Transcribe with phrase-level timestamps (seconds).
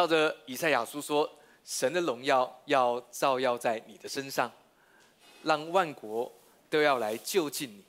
[0.00, 1.30] 照着以赛亚书说，
[1.62, 4.50] 神的荣耀要照耀在你的身上，
[5.42, 6.32] 让万国
[6.70, 7.84] 都要来就近你。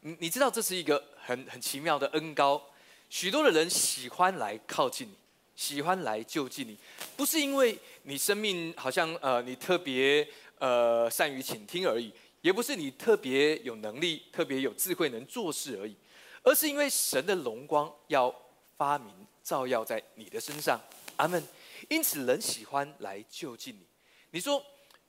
[0.00, 2.62] 你你知道这是一个很很奇妙的恩高，
[3.10, 5.12] 许多的人喜欢来靠近你，
[5.54, 6.78] 喜欢来就近你，
[7.14, 10.26] 不是因为你生命好像呃你特别
[10.60, 15.94] 呃善于倾听而已，也不是你特别有能力、特别有智慧能做事而已，
[16.42, 18.34] 而是因为神的荣光要
[18.78, 20.80] 发明照耀在你的身上。
[21.16, 21.46] 阿门。
[21.88, 23.86] 因此，人喜欢来就近你。
[24.32, 24.64] 你说，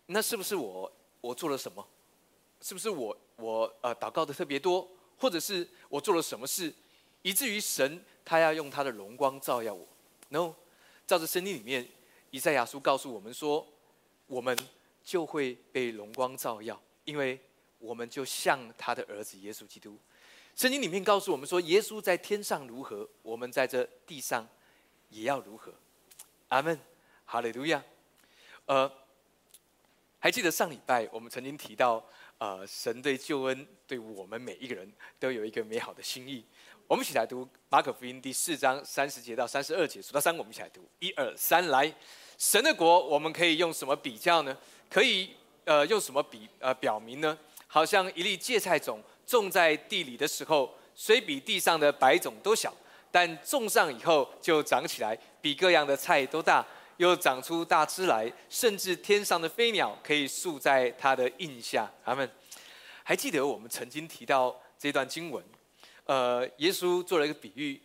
[0.08, 1.86] 那是不是我我做了什么？
[2.62, 6.74] 是不是我我呃祷告的特别多，或者是我做了什么事，
[7.24, 9.88] 以至于神他要用他的荣光照耀我
[10.30, 10.54] ？No，
[11.08, 11.88] 照着圣经里面
[12.30, 13.68] 以赛亚书告诉我们说，
[14.28, 14.56] 我们
[15.04, 17.40] 就会被荣光照耀，因为
[17.80, 19.98] 我们就像他的儿子耶稣基督。
[20.56, 24.48] 圣经里面告诉我们说，耶稣在天上如何，我们在这地上
[25.10, 25.74] 也要如何。
[26.52, 26.78] 阿门，
[27.24, 27.82] 哈利路亚。
[28.66, 28.92] 呃，
[30.20, 32.06] 还记得上礼拜我们曾经提到，
[32.40, 36.44] 呃，神对救恩对我们每一个人都有一个美好的心意。
[36.88, 40.86] 我们一起来读马可福音第四章三十节到三十二节，数到三，我们一起来读。
[41.00, 41.94] 一二三，来，
[42.38, 44.56] 神的国我们可以用什么比较呢？
[44.90, 47.38] 可以呃用什么比呃表明呢？
[47.68, 52.76] 好像一粒芥菜种种在地里的时候，虽比地上的白种都小。
[53.12, 61.92] 但种上以后就长起来，比各样的菜都大，又长出大枝来，甚至天上的飞鸟可以宿在它的印下。
[62.06, 62.30] 他们
[63.04, 65.44] 还记得我们曾经提到这段经文，
[66.06, 67.82] 呃，耶稣做了一个比喻，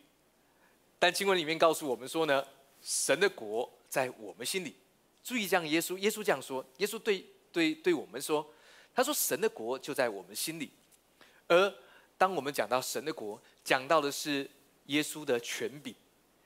[0.97, 2.41] 但经文里面告诉我们说呢，
[2.81, 4.73] 神的国在我们心里。
[5.21, 8.47] 注意这样，耶稣耶稣这样说，耶稣对对对我们说，
[8.95, 10.71] 他说神的国就在我们心里。
[11.47, 11.73] 而
[12.17, 14.49] 当我们讲到神的国，讲到的是。
[14.87, 15.95] 耶稣的权柄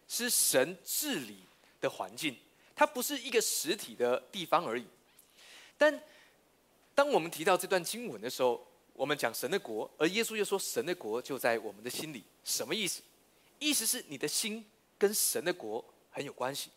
[0.07, 1.37] 是神治理
[1.79, 2.35] 的环境，
[2.75, 4.85] 它不是一个实体的地方而已。
[5.77, 6.01] 但
[6.93, 8.63] 当我们提到这段经文的时候，
[8.93, 13.01] 我们讲神的国，而耶稣又说神的国就在我们的心里，什么意思？
[13.57, 14.65] 意思是你的心
[14.97, 16.69] 跟神的国很有关系，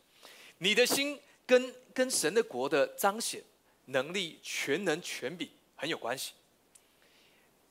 [0.59, 3.43] 你的心跟跟神的国的彰显
[3.87, 6.33] 能力、全能、权柄很有关系。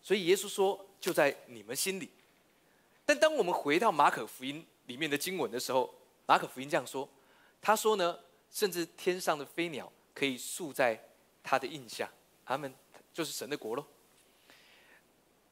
[0.01, 2.09] 所以耶稣说就在你们心里。
[3.05, 5.93] 但当我们回到马可福音里面的经文的时候，
[6.25, 7.07] 马可福音这样说
[7.61, 8.17] ：“他说呢，
[8.49, 10.97] 甚至天上的飞鸟可以宿在
[11.43, 12.09] 他的印下，
[12.45, 12.73] 他们
[13.11, 13.85] 就是神的国喽。”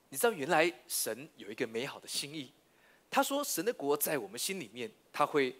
[0.10, 2.54] 你知道，原来神有一个美好的心意。
[3.10, 5.54] 他说：“神的国在我们心里面，它会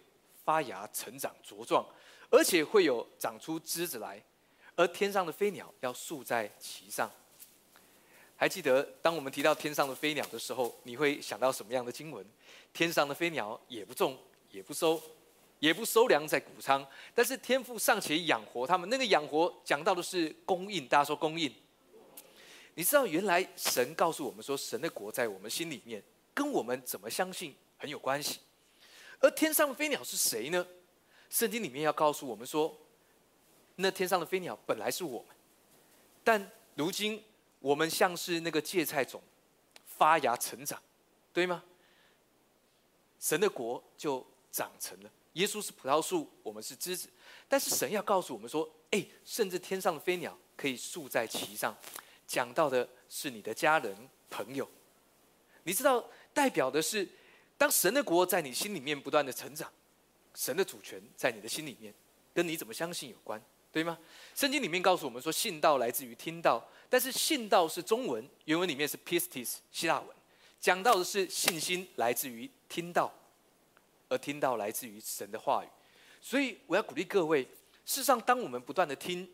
[0.44, 1.86] 发芽、成长、茁壮，
[2.30, 4.22] 而且会有长出枝子来，
[4.74, 7.10] 而天上的飞鸟要宿在其上。”
[8.42, 12.26] 还记得，当我们提到天上的飞鸟的时候，你会想到什么样的经文？
[12.72, 14.18] 天上的飞鸟也不种，
[14.50, 15.00] 也不收，
[15.60, 18.90] 也不收粮在谷仓，但是天父尚且养活他们。
[18.90, 21.54] 那个养活讲到的是供应，大家说供应。
[22.74, 26.02] 你知道，原来神告诉我们说，神的国在我们心里面，
[26.34, 28.40] 跟我们怎么相信很有关系。
[29.20, 30.66] 而天上的飞鸟是谁呢？
[31.30, 32.76] 圣经里面要告诉我们说，
[33.76, 35.28] 那天上的飞鸟本来是我们，
[36.24, 37.22] 但如今。
[37.62, 39.22] 我们像是那个芥菜种，
[39.86, 40.82] 发芽成长，
[41.32, 41.64] 对吗？
[43.18, 45.10] 神的国就长成了。
[45.34, 47.08] 耶稣是葡萄树，我们是枝子。
[47.48, 51.74] 但是神要告诉我们说：“哎，甚至天上的飞鸟可以宿在其上。”
[52.26, 53.96] 讲到的是你的家人
[54.28, 54.68] 朋友。
[55.62, 57.08] 你知道，代表的是
[57.56, 59.70] 当神的国在你心里面不断的成长，
[60.34, 61.94] 神的主权在你的心里面，
[62.34, 63.40] 跟你怎么相信有关。
[63.72, 63.98] 对吗？
[64.34, 70.08] 圣经里面告诉我们说，信道来自于听到，但是信道是中文，原文里面是 pistis 希腊文，
[70.60, 73.12] 讲到的是信心来自于听到，
[74.08, 75.68] 而听到来自于神的话语。
[76.20, 77.42] 所以我要鼓励各位，
[77.84, 79.28] 事实上，当我们不断的听，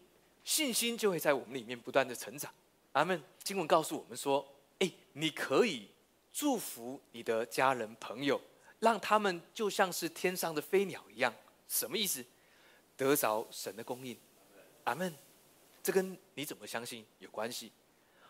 [0.44, 2.50] 信心就会在我们里面不断的成长。
[2.92, 3.22] 阿门。
[3.42, 4.46] 经文告诉我们说，
[4.78, 5.88] 哎，你可以
[6.32, 8.38] 祝福你的家人朋友，
[8.80, 11.34] 让他们就像是天上的飞鸟一样。
[11.66, 12.22] 什么意思？
[12.94, 14.14] 得着神的供应。
[14.88, 15.14] 阿门，
[15.82, 17.70] 这跟你怎么相信有关系。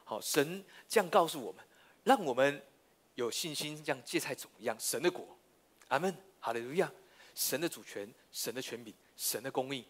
[0.02, 1.64] 好，神这样告诉我们，
[2.02, 2.60] 让我们
[3.14, 5.24] 有信心，像芥菜种一样，神的果。
[5.86, 6.90] 阿门，哈利路亚。
[7.36, 9.84] 神的主权，神的权柄，神的供应，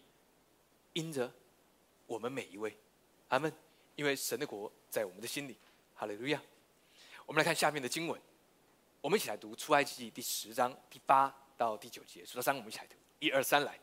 [0.93, 1.33] 因着
[2.05, 2.77] 我们每一位。
[3.29, 3.51] 阿门，
[3.95, 5.57] 因为神的国在我们的心里。
[5.95, 6.39] 哈利路亚。
[7.25, 8.21] 我们来看下面的经文，
[9.01, 12.23] 我们一起来读出埃及记第十章第八到第九节。
[12.23, 12.95] 数到三，我们一起来读。
[13.17, 13.79] 一二三，来。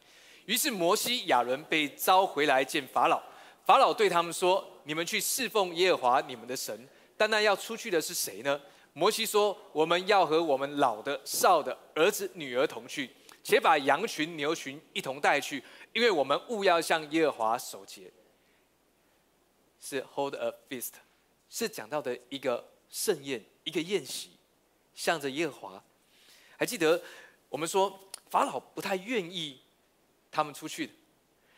[0.47, 3.23] 于是摩西、亚伦被召回来见法老。
[3.65, 6.89] 法老对他们说：“你们去侍奉耶和华你们的神。
[7.17, 8.61] 但那要出去的是谁呢？”
[8.95, 13.11] 摩西说：“我们要和我们老的、少的儿子、女儿同去，
[13.43, 15.63] 且把羊群、牛群一同带去，
[15.93, 18.11] 因为我们务要向耶和华守节。
[19.81, 20.93] 是 hold a feast，
[21.51, 24.31] 是讲到的一个盛宴，一个宴席，
[24.95, 25.85] 向着耶和华。
[26.57, 27.03] 还记得
[27.49, 29.61] 我们说法老不太愿意
[30.37, 30.93] 他们出去的，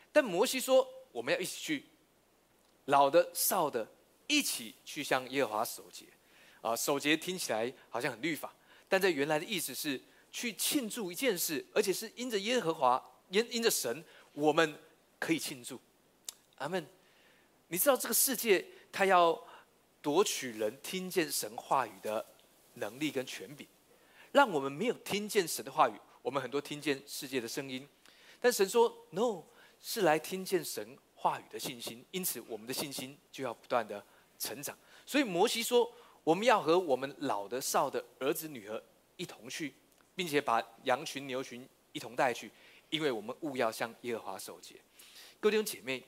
[0.09, 1.85] 但摩西说我们要一起去，
[2.85, 3.85] 老的少的
[4.25, 6.05] 一起去向耶和华守节。
[6.61, 8.53] 啊，守节听起来好像很律法，
[8.87, 9.99] 但在原来的意思是
[10.31, 14.79] 去庆祝一件事，而且是因着耶和华，因因着神，我们
[15.19, 15.77] 可以庆祝。
[16.55, 16.87] 阿门。
[17.67, 19.37] 你知道这个世界，他要
[20.01, 22.25] 夺取人听见神话语的
[22.75, 23.67] 能力跟权柄，
[24.31, 27.85] 让我们没有听见神的话语，我们很多听见世界的声音，
[28.39, 29.43] 但神说 “no”，
[29.81, 34.03] 是来听见神话语的信心，因此我们的信心就要不断的
[34.37, 34.77] 成长。
[35.05, 35.91] 所以摩西说。
[36.21, 38.83] 我们要和我们老的少的儿子女儿
[39.15, 39.73] 一同去，
[40.15, 42.51] 并且把羊群牛群一同带去，
[42.89, 44.75] 因为我们务要向耶和华守节。
[45.39, 46.03] 各位弟兄姐妹，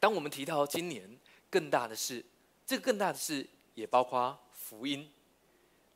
[0.00, 1.16] 当我们提到今年
[1.50, 2.24] 更大的事，
[2.66, 5.08] 这个更大的事也包括福音。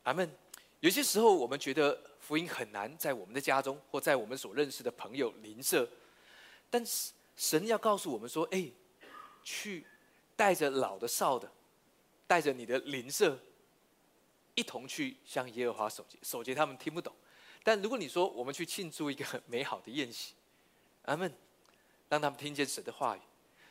[0.03, 0.31] 阿门。
[0.79, 5.87] 有些时候我们觉得福音很难在我们的家中或在我们所认识的朋友邻舍，
[6.69, 8.71] 但是神要告诉我们说：“哎，
[9.43, 9.85] 去
[10.35, 11.51] 带着老的少的。”
[12.27, 13.37] 带着你的邻舍
[14.55, 17.13] 一同去向耶和华守节，守节他们听不懂。
[17.63, 20.33] 但如果你说我们去庆祝一个美好的宴席，
[21.03, 21.31] 阿门，
[22.09, 23.19] 让他们听见神的话语，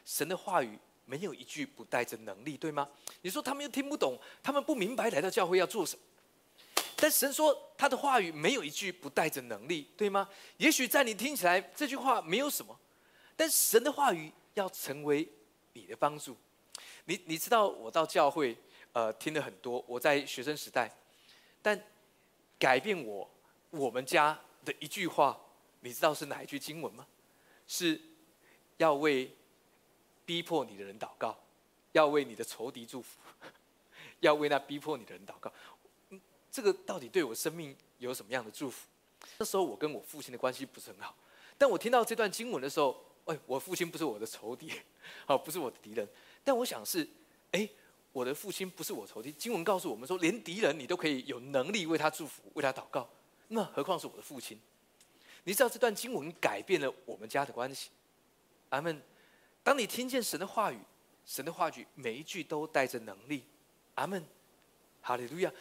[0.04, 2.88] 神的话语没有一句不带着能力，对吗？
[3.22, 6.02] 你说他们又听不懂，他们不明白来到教会要做什么。
[6.96, 10.28] 但神说他的话语没有一句不带着能力，对吗？
[10.56, 12.78] 也许在你听起来这句话没有什么，
[13.36, 15.28] 但神的话语要成为
[15.72, 16.36] 你的帮助。
[17.04, 18.56] 你你知道我到教会，
[18.92, 19.84] 呃，听了很多。
[19.86, 20.90] 我在学生时代，
[21.60, 21.78] 但
[22.58, 23.30] 改变我
[23.70, 25.38] 我们家的一句话，
[25.80, 27.06] 你知道是哪一句经文吗？
[27.66, 28.00] 是
[28.76, 29.30] 要为
[30.24, 31.38] 逼迫你的人祷告，
[31.92, 33.18] 要为你的仇敌祝福，
[34.20, 35.52] 要为那逼迫你的人祷告。
[36.54, 38.86] 这个到底对我生命有什么样的祝福？
[39.38, 41.12] 那时候我跟我父亲的关系不是很好，
[41.58, 44.70] 但我听到这段经文的时候，哎，我父亲不是我的仇敌，
[45.26, 46.08] 好， 不是我的敌人。
[46.44, 47.04] 但我想是，
[47.50, 47.68] 哎，
[48.12, 49.32] 我的父亲不是我仇敌。
[49.32, 53.10] 经文告诉我们说，连敌人你都可以有能力为他祝福、为他祷告，
[53.48, 54.56] 那何况是我的父亲？
[55.42, 57.90] 你知道这段经文改变了我们家的关系。
[58.68, 59.02] 阿门。
[59.64, 60.78] 当你听见神的话语，
[61.26, 63.42] 神的话语每一句都带着能力。
[63.96, 64.24] 阿门。
[65.02, 65.52] 哈利路亚。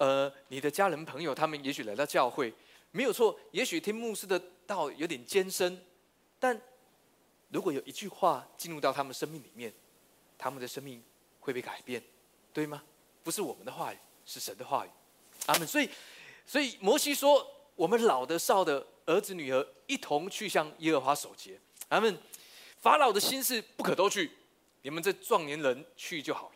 [0.00, 2.52] 呃，你的家人朋友他们也许来到教会，
[2.90, 5.80] 没有错，也许听牧师的道有点艰深，
[6.38, 6.60] 但
[7.50, 9.72] 如果有一句话进入到他们生命里面。
[10.42, 11.04] 他们的生命
[11.38, 12.02] 会被改变，
[12.50, 12.82] 对吗？
[13.22, 14.90] 不是我们的话语，是神的话语。
[15.44, 15.68] 阿门。
[15.68, 15.86] 所以，
[16.46, 17.46] 所以摩西说
[17.76, 21.60] ：“我们老的少的儿子女儿一同去向耶和华守节。”
[21.90, 22.16] 阿门。
[22.78, 24.30] 法老的心是不可都去，
[24.80, 26.54] 你们这壮年人去就好了。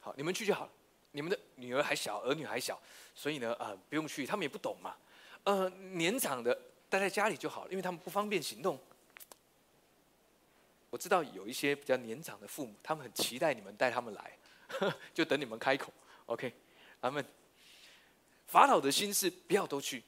[0.00, 0.72] 好，你们去就好了。
[1.12, 2.80] 你们的女儿还小，儿女还小，
[3.14, 4.26] 所以呢，呃，不用去。
[4.26, 4.96] 他们也不懂嘛。
[5.44, 6.56] 呃，年长的
[6.88, 8.78] 待在家里就好了，因为他们不方便行动。
[10.90, 14.36] 我知道有一些比较年长的父母，他们很期待你们带他们来，
[15.14, 15.92] 就等你们开口。
[16.26, 16.52] OK，
[17.00, 17.24] 阿门。
[18.46, 20.02] 法老的心是不要都去，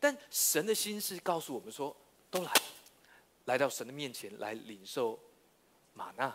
[0.00, 1.94] 但神的心是告诉我们说，
[2.30, 2.52] 都来，
[3.44, 5.18] 来到神的面前来领受
[5.92, 6.34] 玛纳，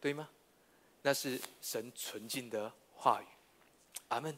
[0.00, 0.28] 对吗？
[1.02, 3.24] 那是神纯净的话语。
[4.08, 4.36] 阿门。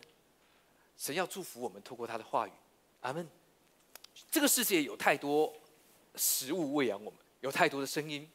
[0.97, 2.52] 神要祝福我们，透过他的话语。
[3.00, 3.28] 阿门。
[4.31, 5.52] 这个世界有太多
[6.14, 8.28] 食物喂养我们，有太多的声音。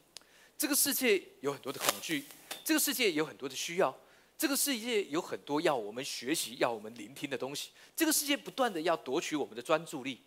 [0.58, 2.24] 这个世界有很多的恐惧，
[2.62, 3.96] 这个世界有很多的需要，
[4.36, 7.70] 这个世界有很多要我们学习、要我们聆听的东西。
[7.96, 10.20] 这个世界不断的要夺取我们的专注力，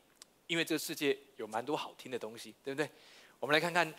[0.48, 2.89] 因为这个世界有蛮多好听的东西，对不对？
[3.39, 3.93] 我们来看看，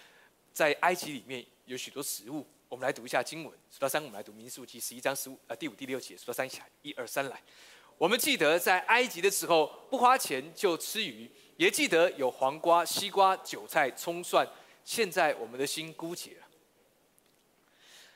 [0.52, 2.44] 在埃及里面有许多食物。
[2.72, 7.38] 我们来读一下经文，数到三，我们来读民数记十一章十五呃第五、第六节，数到三起来，一二三来。
[7.98, 14.48] 我们记得在埃及的时候不花钱就吃鱼，也记得有黄瓜、西瓜、韭菜、葱蒜。
[14.86, 16.46] 现在我们的心枯竭了。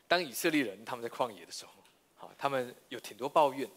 [0.08, 1.72] 当以色列人他们在旷野的时候，
[2.14, 3.68] 好，他们有挺多抱怨。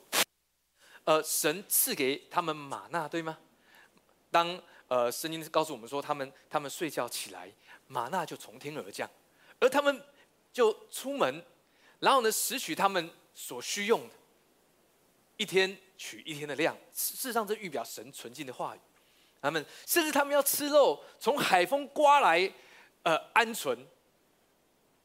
[1.03, 3.37] 呃，神赐给他们玛纳，对吗？
[4.31, 4.57] 当
[4.87, 7.51] 呃圣经告诉我们说，他们他们睡觉起来，
[7.87, 9.09] 玛纳就从天而降，
[9.59, 10.01] 而他们
[10.51, 11.43] 就出门，
[11.99, 14.15] 然后呢拾取他们所需用的，
[15.37, 16.75] 一天取一天的量。
[16.93, 18.79] 事实上，这预表神纯净的话语。
[19.41, 22.51] 他们甚至他们要吃肉，从海风刮来。
[23.01, 23.79] 呃，鹌鹑，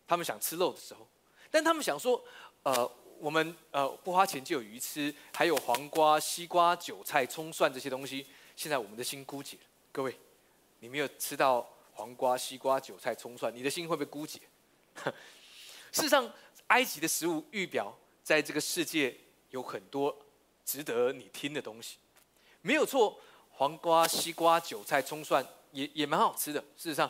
[0.04, 1.06] 他们想吃肉的时候，
[1.48, 2.22] 但他们想说，
[2.64, 2.84] 呃，
[3.20, 9.62] 我们呃不花钱就有鱼吃，还有黄瓜、西瓜、韭菜、葱蒜这些东西，现在我们的心枯竭了。
[9.92, 10.18] 各位，
[10.80, 14.40] 你没有吃到黄瓜、西瓜、韭菜、葱蒜，你的心会不会枯竭？
[15.92, 16.32] 事实上，
[16.68, 19.16] 埃及的食物预表在这个世界
[19.50, 20.16] 有很多
[20.64, 21.98] 值得你听的东西，
[22.62, 23.20] 没有错。
[23.56, 26.60] 黄瓜、西瓜、韭菜、葱蒜也也蛮好吃的。
[26.76, 27.08] 事实上，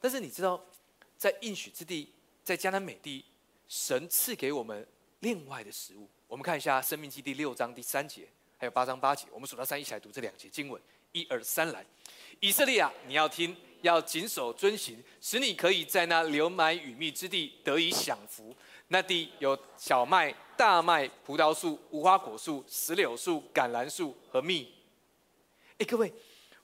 [0.00, 0.60] 但是你知道，
[1.16, 3.24] 在应许之地，在迦南美地，
[3.68, 4.84] 神赐给我们
[5.20, 6.08] 另外的食物。
[6.26, 9.28] 我们看一下《生命记》第六章第三节，还有八章八节。
[9.30, 10.82] 我们数到三，一起来读这两节经文。
[11.12, 11.86] 一二三，来！
[12.40, 18.54] 以色列啊，你要听，要谨守遵行，使你可以在那流满雨蜜之地得以享福。
[18.88, 24.74] 那地有小麦、大麦、葡萄树、无花果树、石榴树、橄榄树和蜜。
[25.78, 26.12] 哎，各位，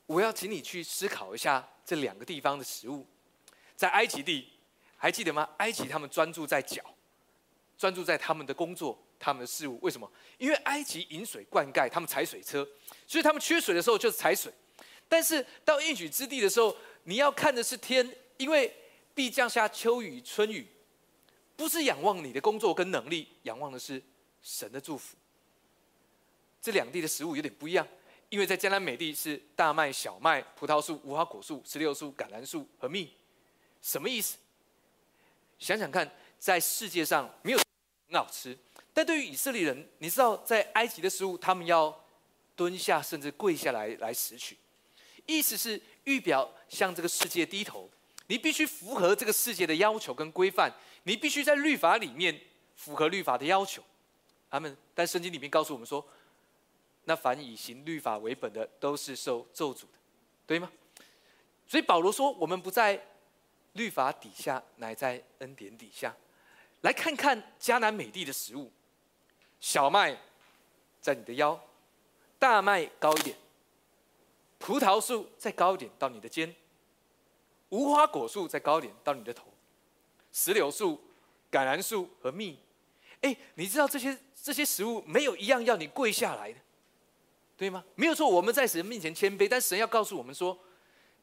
[0.07, 3.07] 我要请你去思考一下这两个地方的食物。
[3.77, 4.49] 在埃及地，
[4.97, 5.49] 还记得吗？
[5.59, 6.83] 埃及他们专注在脚，
[7.77, 9.79] 专注在他们的工作、他们的事物。
[9.83, 10.11] 为什么？
[10.39, 12.67] 因为埃及引水灌溉，他们踩水车，
[13.07, 14.51] 所以他们缺水的时候就是踩水。
[15.07, 18.75] 但是到应许之地的时候，你要看的是天，因为
[19.15, 20.67] 必降下秋雨春雨，
[21.57, 24.03] 不是仰望你的工作跟能力，仰望的是
[24.43, 25.17] 神的祝福。
[26.61, 27.87] 这两地的食物有点不一样。
[28.31, 33.15] 因为在江南美地是大麦、小麦、葡萄树、无花果树、石榴树、橄榄树和蜜，
[33.81, 34.39] 什么意思？
[35.61, 37.59] 想想看，在世界上没有
[38.09, 38.59] 很好吃，
[38.93, 42.05] 但对于以色列人，你知道在埃及的食物，他们要
[42.57, 44.57] 蹲下甚至跪下来来拾取，
[45.27, 47.89] 意思是预表向这个世界低头，
[48.27, 50.73] 你必须符合这个世界的要求跟规范，
[51.05, 52.41] 你必须在律法里面
[52.75, 53.83] 符合律法的要求。
[54.51, 56.07] 他们，但圣经里面告诉我们说。
[57.07, 59.89] 那凡以行律法为本的，都是受咒诅的，
[60.47, 60.73] 对吗？
[61.67, 62.99] 所以保罗说，我们不在
[63.75, 66.17] 律法底下，乃在恩典底下。
[66.81, 68.73] 来看看迦南美地的食物：
[69.61, 70.17] 小麦
[70.99, 71.63] 在你的腰，
[72.39, 73.37] 大麦高一点，
[74.65, 76.57] 葡萄树再高一点到你的肩，
[77.69, 79.45] 无花果树再高一点到你的头，
[80.33, 80.99] 石榴树、
[81.53, 82.59] 橄榄树和蜜。
[83.21, 86.59] 哎，你知道这些这些食物没有一样要你跪下来的。
[87.59, 87.85] 对吗？
[87.95, 90.59] 没有错，我们在神面前谦卑，但神要告诉我们说，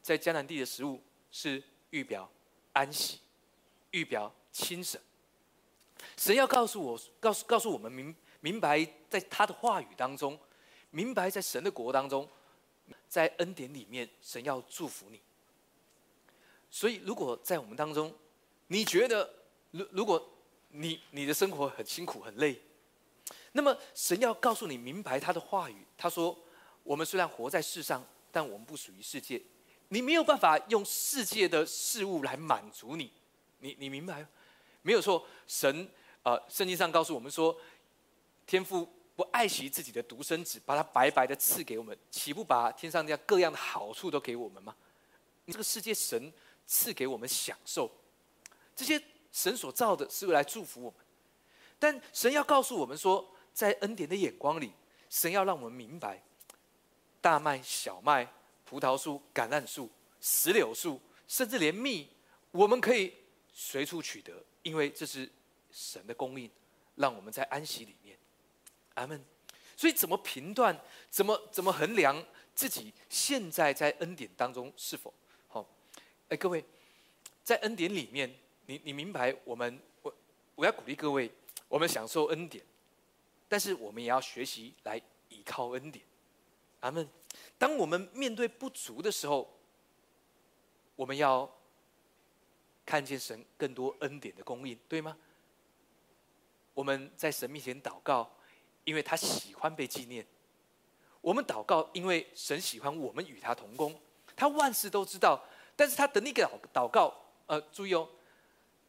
[0.03, 2.29] 在迦南地的食物是预表
[2.73, 3.21] 安息，
[3.89, 5.01] 预表亲神。
[6.15, 10.37] 神要告诉我，告诉告诉我们明明白，在他的话语当中，
[10.91, 12.29] 明白在神的国当中，
[13.07, 15.19] 在恩典里面，神要祝福你。
[16.69, 18.13] 所以，如果在我们当中，
[18.67, 19.29] 你觉得，
[19.71, 20.29] 如如果
[20.69, 22.61] 你你的生活很辛苦很累。
[23.51, 25.85] 那么，神要告诉你明白他的话语。
[25.97, 26.37] 他说
[26.83, 29.41] ：“我们虽然活在世上，但我们不属于世界。
[29.89, 33.11] 你没有办法用世界的事物来满足你。
[33.59, 34.25] 你你明白？
[34.81, 35.27] 没有错。
[35.45, 35.89] 神
[36.23, 37.55] 啊，圣经上告诉我们说，
[38.47, 44.75] 天父不爱惜自己的独生子，把他白白的赐给我们，岂不把天上这样各样的好处都给我们吗？
[45.47, 46.31] 这个世界，神
[46.65, 47.91] 赐给我们享受，
[48.75, 49.01] 这些
[49.31, 50.99] 神所造的是为来祝福我们。
[51.77, 54.71] 但神要告诉我们说。”在恩典的眼光里，
[55.09, 56.23] 神要让我们明白，
[57.19, 58.25] 大麦、小麦、
[58.63, 59.89] 葡萄树、橄榄树、
[60.21, 62.07] 石榴树，甚至连蜜，
[62.51, 63.13] 我们可以
[63.51, 65.29] 随处取得，因为这是
[65.69, 66.49] 神的供应，
[66.95, 67.93] 让我们在安息里。
[68.95, 69.23] 阿门。
[69.75, 70.79] 所以，怎么评断？
[71.09, 75.13] 怎么怎么衡量自己现在在恩典当中是否
[75.47, 75.67] 好？
[76.29, 76.63] 哎，各位，
[77.43, 78.33] 在恩典里面，
[78.67, 79.35] 你你明白？
[79.43, 80.13] 我们我
[80.55, 81.31] 我要鼓励各位，
[81.67, 82.63] 我们享受恩典。
[83.49, 86.05] 但是我们也要学习来依靠恩典，
[86.81, 87.07] 阿门。
[87.57, 89.51] 当我们面对不足的时候，
[90.95, 91.51] 我们要
[92.85, 95.17] 看见神更多恩典的供应，对吗？
[96.73, 98.31] 我们在神面前祷告，
[98.83, 100.23] 因为他喜欢被纪念；
[101.21, 103.99] 我们祷告，因为神喜欢我们与他同工。
[104.35, 105.41] 他万事都知道，
[105.75, 107.13] 但是他等你祷祷告，
[107.45, 108.07] 呃，注意哦，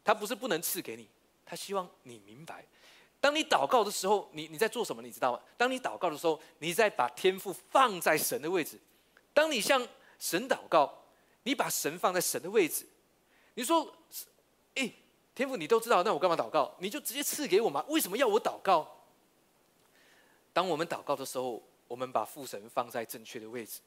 [0.03, 1.09] 他不是不能赐给你，
[1.45, 2.65] 他希望你明白。
[3.21, 5.03] 当你祷告的时候，你你在做什么？
[5.03, 5.41] 你知道吗？
[5.57, 8.81] 当你祷告的时候，你在把天赋放在神的位置。
[9.35, 9.87] 当你向
[10.19, 10.93] 神祷告，
[11.43, 12.87] 你把神放在神的位置。
[13.55, 13.95] 你说
[14.75, 14.91] ：“哎，
[15.35, 16.75] 天赋你都知道，那我干嘛祷告？
[16.79, 17.85] 你就直接赐给我嘛？
[17.89, 18.89] 为什么要我祷告？”
[20.53, 23.81] 当我们祷告的时候，我们把父神放在正确的位置，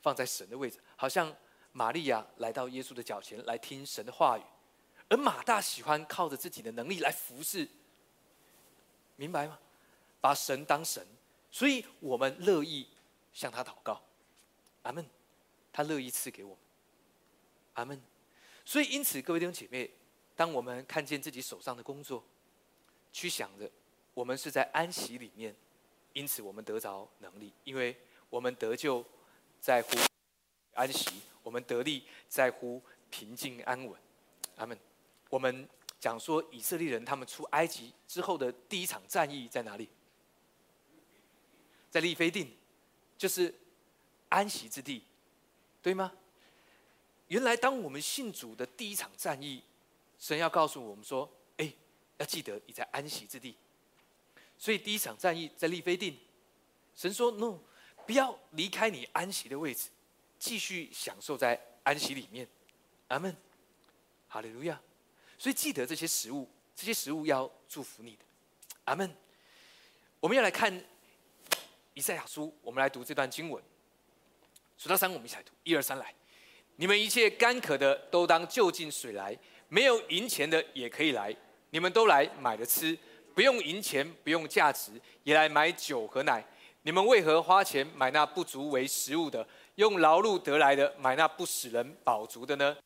[0.00, 1.34] 放在神的位置，好像
[1.72, 4.42] 玛利亚来到耶稣的脚前来听神的话语，
[5.08, 7.68] 而马大喜欢靠着自己的能力来服侍。
[9.16, 9.58] 明白吗？
[10.20, 11.06] 把神当神，
[11.50, 12.88] 所以我们乐意
[13.32, 14.00] 向他祷告。
[14.82, 15.04] 阿门。
[15.72, 16.58] 他乐意赐给我们。
[17.74, 18.00] 阿门。
[18.64, 19.90] 所以因此，各位弟兄姐妹，
[20.36, 22.24] 当我们看见自己手上的工作，
[23.12, 23.70] 去想着
[24.14, 25.56] 我们是在安息里面，
[26.12, 27.96] 因此我们得着能力，因为
[28.30, 29.04] 我们得救
[29.60, 29.96] 在乎
[30.74, 31.10] 安息；
[31.42, 34.00] 我们得力在乎平静安稳。
[34.56, 34.78] 阿门。
[35.30, 39.88] 我们讲说以色列人他们出埃及之后的第一场战役在哪里？
[41.90, 42.54] 在利非定，
[43.16, 43.54] 就是
[44.28, 45.04] 安息之地，
[45.82, 46.12] 对吗？
[47.28, 49.62] 原来当我们信主的第一场战役，
[50.18, 51.72] 神要告诉我们说：“哎，
[52.18, 53.56] 要记得你在安息之地。”
[54.62, 56.16] 所以第一场战役在利非定，
[56.94, 57.58] 神说：“no，
[58.06, 59.88] 不要离开你安息的位置，
[60.38, 62.46] 继续享受在安息里面。”
[63.08, 63.36] 阿门，
[64.28, 64.80] 哈利路亚。
[65.36, 68.24] 所以记得这些食物，这些食物要祝福你的。
[68.84, 69.12] 阿门。
[70.20, 70.72] 我们要来看
[71.94, 73.60] 以赛亚书，我们来读这段经文。
[74.78, 75.50] 数到三，我们一起来读。
[75.64, 76.14] 一二三，来！
[76.76, 79.36] 你们一切干渴的，都当就近水来；
[79.68, 81.36] 没有银钱的，也可以来。
[81.70, 82.96] 你们都来买了吃。
[83.34, 84.92] 不用银钱，不用价值，
[85.24, 86.44] 也来买酒和奶。
[86.82, 89.46] 你们为何花钱买那不足为食物的，
[89.76, 92.76] 用劳碌得来的买那不使人饱足的呢？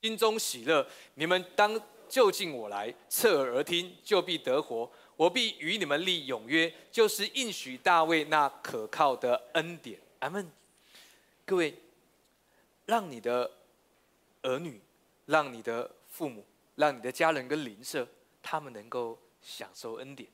[0.00, 4.90] 心中喜乐，你们当就近我来，侧耳而听，就必得活。
[5.16, 10.00] 我必与你们立永约，就是应许大卫那可靠的恩典。
[10.20, 10.50] 阿门。
[11.44, 11.74] 各位，
[12.86, 13.50] 让你的
[14.40, 14.80] 儿女，
[15.26, 16.42] 让你的父母，
[16.76, 18.08] 让你的家人跟邻舍，
[18.42, 19.18] 他们能够。
[19.42, 20.28] 享受恩典，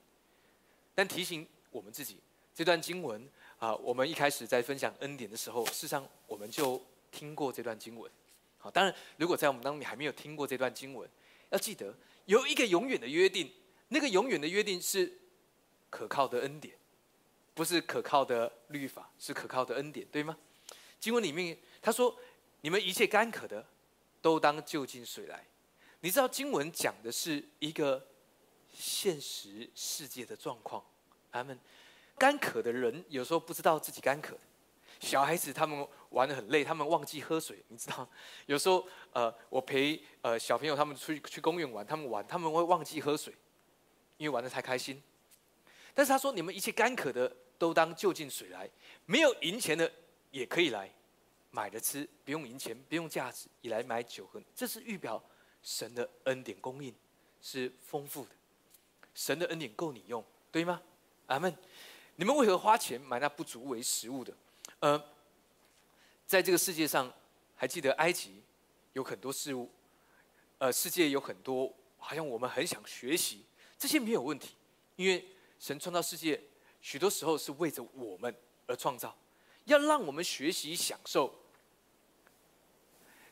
[0.94, 2.18] 但提醒我们自己，
[2.54, 8.10] 这段经文啊，我们一开始在分享恩典的时候，事实上我们就听过这段经文。
[8.58, 11.08] 好，当然，如果在我们当中你还没有听过这段经文，
[11.50, 11.94] 要记得
[12.24, 13.52] 有一个永远的约定，
[13.88, 15.12] 那个永远的约定是
[15.88, 16.74] 可靠的恩典，
[17.54, 20.36] 不是可靠的律法，是可靠的恩典，对吗？
[20.98, 22.18] 经文里面他说
[22.62, 23.64] ：“你们一切干渴的，
[24.20, 25.46] 都当就近水来。”
[26.00, 28.04] 你知道经文讲的是一个。
[28.78, 30.84] 现实世界的状况，
[31.32, 31.58] 他们
[32.18, 34.36] 干渴的人有时候不知道自己干渴。
[34.98, 38.08] 小孩子他们玩的很累，他们忘记喝水，你知道？
[38.46, 43.34] 有时候呃，我陪呃小朋友他们出去去公园玩，他们玩他们会忘记喝水，
[44.16, 45.02] 因为玩的太开心。
[45.92, 48.68] 但是他说：“你们一切干渴的都当就近水来，
[49.04, 49.90] 没有银钱的
[50.30, 50.90] 也可以来
[51.50, 54.42] 买着吃，不用银钱，不用价值，也来买酒喝。
[54.54, 55.22] 这是预表
[55.62, 56.94] 神的恩典供应
[57.40, 58.30] 是丰富的。”
[59.16, 60.80] 神的恩典够你用，对吗？
[61.28, 61.56] 阿门。
[62.16, 64.32] 你们为何花钱买那不足为食物的？
[64.80, 65.02] 呃，
[66.26, 67.10] 在这个世界上，
[67.54, 68.42] 还记得埃及
[68.92, 69.70] 有很多事物，
[70.58, 73.44] 呃，世界有很多，好像我们很想学习，
[73.78, 74.54] 这些没有问题，
[74.96, 75.26] 因为
[75.58, 76.42] 神创造世界，
[76.82, 78.34] 许多时候是为着我们
[78.66, 79.16] 而创造，
[79.64, 81.34] 要让我们学习享受。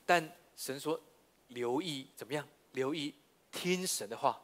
[0.07, 0.99] 但神说，
[1.49, 2.47] 留意怎么样？
[2.73, 3.15] 留意
[3.53, 4.41] 听神的话。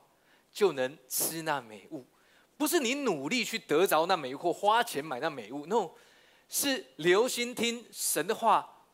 [0.52, 2.04] 就能吃那美物，
[2.56, 5.90] 不是你努力去得着那美物或花钱买那美物，no，
[6.48, 8.84] 是留心听神的话，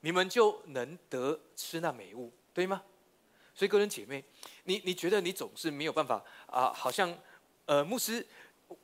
[0.00, 2.82] 你们就能得吃那美物，对吗？
[3.54, 4.22] 所以，个人姐妹，
[4.64, 6.70] 你你觉得你总是没有办法啊？
[6.72, 7.16] 好像
[7.64, 8.24] 呃，牧师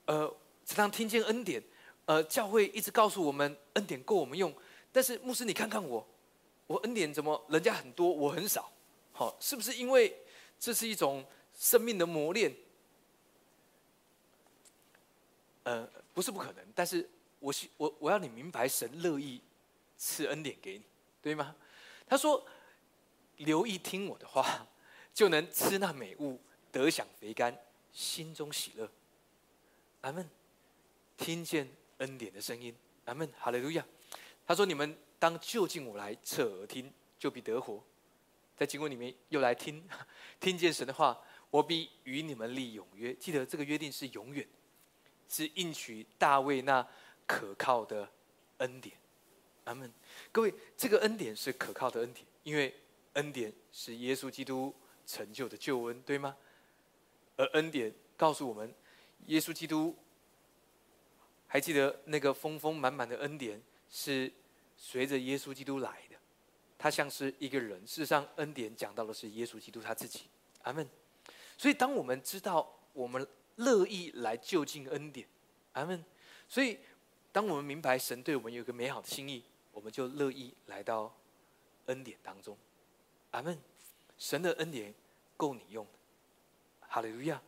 [0.07, 0.27] 呃，
[0.65, 1.63] 常常听见恩典，
[2.07, 4.53] 呃，教会一直告诉我们恩典够我们用，
[4.91, 6.05] 但是牧师你看看我，
[6.67, 8.73] 我恩典怎么人家很多，我很少？
[9.13, 10.17] 好，是不是因为
[10.59, 11.23] 这是一种？
[11.63, 12.53] 生命的磨练，
[15.63, 19.41] 呃，不是不可能，但是我希我我要你明白，神乐意
[19.97, 20.83] 赐恩典给你，
[21.23, 21.55] 对吗？
[22.05, 22.45] 他说
[23.39, 24.67] ：“留意听我的话，
[25.15, 26.41] 就能吃那美物，
[26.73, 27.57] 得享肥甘，
[27.93, 28.91] 心中喜乐。”
[30.03, 30.29] 阿门。
[31.17, 33.33] 听见恩典的声音，阿门。
[33.39, 33.87] 哈利路亚。
[34.45, 37.81] 他说：“你们当就近我来，侧耳听，就必得活。”
[38.59, 39.89] 在经文里面又来听，
[40.41, 41.17] 听见神的话。
[41.53, 44.49] 我必与你们立永约，记得这个约定是永远，
[45.29, 46.85] 是应许大卫那
[47.27, 48.09] 可靠的
[48.57, 48.97] 恩典。
[49.65, 49.93] 阿门。
[50.33, 52.75] 各位，这个恩典是可靠的恩典，因为
[53.13, 54.75] 恩典是耶稣基督
[55.07, 56.35] 成就的救恩，对吗？
[57.37, 58.75] 而恩典告诉我们，
[59.27, 59.95] 耶稣基督
[61.47, 64.33] 还记得那个丰丰满满的恩典是
[64.75, 66.17] 随着耶稣基督来的，
[66.79, 67.79] 他像是一个人。
[67.87, 70.23] 事实上，恩典讲到的是耶稣基督他自己。
[70.63, 70.89] 阿门。
[71.63, 75.25] 所以，当我们知道我们乐意来就近恩典，
[75.75, 76.05] 阿门。
[76.49, 76.77] 所以，
[77.31, 81.15] 当我们明白神对我们有个美好的心意，我们就乐意来到
[81.87, 82.59] 恩典当中，
[83.31, 83.57] 阿门。
[84.19, 84.93] 神的恩典
[85.37, 87.41] 够你用的，哈利路亚，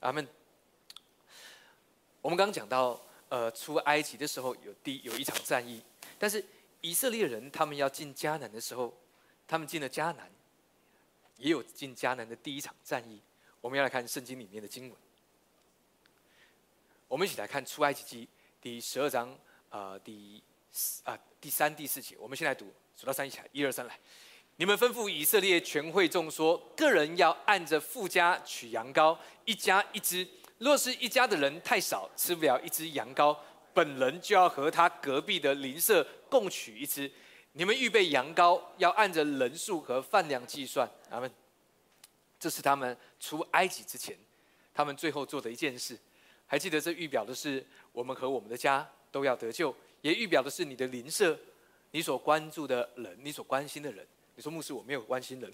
[0.00, 0.28] 阿门。
[2.20, 5.82] 我们刚讲到，呃，出埃及的时候有第有一场战役，
[6.18, 6.44] 但是
[6.82, 8.92] 以色列人他们要进迦南的时候，
[9.48, 10.30] 他们进了迦南，
[11.38, 13.22] 也有进迦南的第一场战役。
[13.62, 14.98] 我们要来看圣经里面的经文。
[17.08, 18.28] 我们一起来看出埃及记
[18.60, 19.34] 第十二章
[19.70, 23.98] 啊第四啊第三、第四节，我们先来读，数到三一起来，一二三来。
[24.56, 30.26] 你们吩咐以色列全会众说：个人要按着富家取羊羔，一家一只。
[30.58, 33.36] 若是一家的人太少，吃不了一只羊羔，
[33.72, 37.10] 本人就要和他隔壁的邻舍共取一只。
[37.52, 40.88] 你们预备羊羔，要按着人数和饭量计算。
[41.10, 41.30] 他们，
[42.42, 44.18] 这是他们出埃及之前，
[44.74, 45.96] 他们最后做的一件事。
[46.44, 51.38] 还记得这预表的是我们和我们的家都要得救，也预表的是你的邻舍，
[51.92, 54.04] 你所关注的人，你所关心的人。
[54.34, 55.52] 你说牧师，我没有关心人。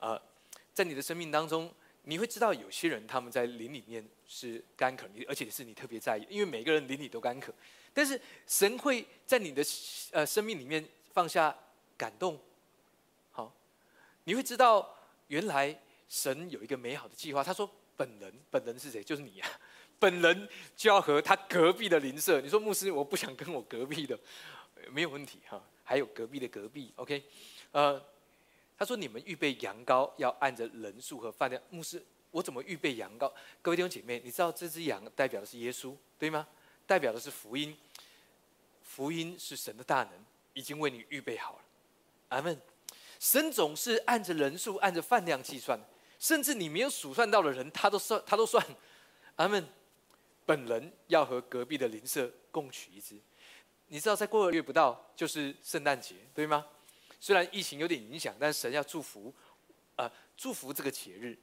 [0.00, 0.20] 啊，
[0.74, 1.72] 在你的生命当中。
[2.06, 7.50] 你会知道有些人他们在灵里面是干渴，你而且是你特别在意，因为每个人灵里都干渴。
[7.94, 9.64] 但是神会在你的
[10.10, 11.56] 呃生命里面放下
[11.96, 12.38] 感动，
[13.32, 13.50] 好，
[14.24, 14.93] 你会知道
[15.28, 17.42] 原来神有一个美好的计划。
[17.42, 19.02] 他说：“本人，本人是谁？
[19.02, 19.48] 就是你啊！
[19.98, 22.40] 本人就要和他隔壁的邻舍。
[22.40, 24.18] 你说牧师，我不想跟我隔壁的，
[24.90, 25.62] 没有问题哈。
[25.82, 27.24] 还有隔壁的隔壁，OK，
[27.72, 28.02] 呃。”
[28.76, 31.62] 他说：“你们预备羊羔，要按着人数和饭量。
[31.70, 33.32] 牧师，我怎么预备羊羔？
[33.62, 36.44] 各位弟兄姐妹，你知道这只羊代表的是耶稣，对吗？
[36.84, 37.76] 代表的是福音。
[38.82, 40.12] 福音是神的大能，
[40.54, 41.58] 已经为你预备好了。
[42.30, 42.60] 阿门。
[43.24, 45.80] 神总是按着人数、按着饭量计算，
[46.18, 48.62] 甚至你没有数算到的人，他都算， 他都算。
[49.36, 49.66] 阿门。
[50.44, 53.18] 本人要和隔壁的邻舍共取一只。
[53.86, 56.66] 你知道，再过个月不到就是圣诞节，对吗？”
[57.18, 59.34] 虽然疫情有点影响，但神要祝福，
[59.96, 60.06] 呃，
[60.36, 61.34] 祝福这个节日。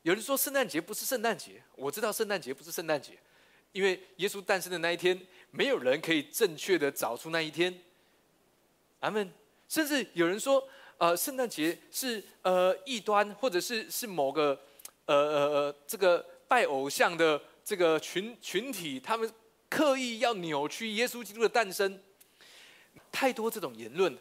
[0.00, 3.18] 有人说圣诞节不是圣诞节，我知道圣诞节不是圣诞节，
[3.72, 7.78] 因为耶稣诞生的那一天，没有人可以正确的找出那一天。
[9.00, 9.30] 阿门。
[9.68, 10.68] 甚至有人说，
[11.00, 14.50] 呃，圣诞节是呃异端，或者是是某个
[15.06, 19.32] 呃呃呃这个拜偶像的这个群群体，他们
[19.70, 21.98] 刻意要扭曲耶稣基督的诞生。
[23.10, 24.14] 太多这种言论。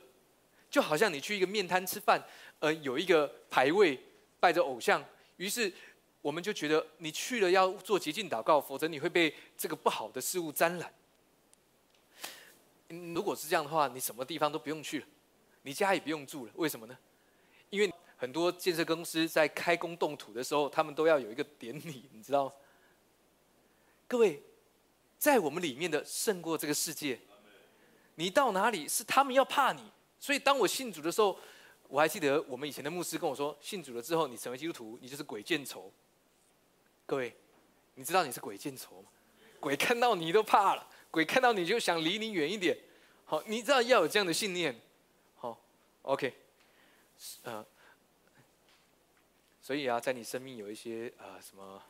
[0.72, 2.24] 就好像你去一个面摊吃饭，
[2.60, 4.00] 呃，有一个牌位
[4.40, 5.04] 拜着偶像，
[5.36, 5.74] 于是
[6.22, 10.94] 我们就觉得你去了要做洁净祷告，否则你会被这个不好的事物沾染。
[13.14, 15.06] 如果是这样的话，你什么地方都不用去了，
[15.70, 16.52] 你家也不用住了。
[16.56, 16.98] 为什么呢？
[17.70, 22.52] 因为很多建设公司在开工动土的时候，他们都要有一个典礼，你知道吗？
[24.08, 24.42] 各位，
[25.20, 27.20] 在我们里面的胜过这个世界，
[28.16, 29.84] 你到哪里是他们要怕你。
[30.20, 31.38] 所以，当我信主的时候，
[31.88, 35.94] 我还记得我们以前的牧师跟我说：“信主了之后，你成为基督徒，你就是鬼见愁。”
[37.06, 37.32] 各位，
[37.94, 39.10] 你知道你是鬼见愁吗？
[39.60, 42.76] 鬼看到你都怕了，鬼看到你就想离你远一点。
[43.26, 44.76] 好，你知道要有这样的信念。
[46.10, 46.34] ，OK，
[47.44, 47.64] 呃，
[49.62, 51.82] 所以啊，在你生命有一些呃什么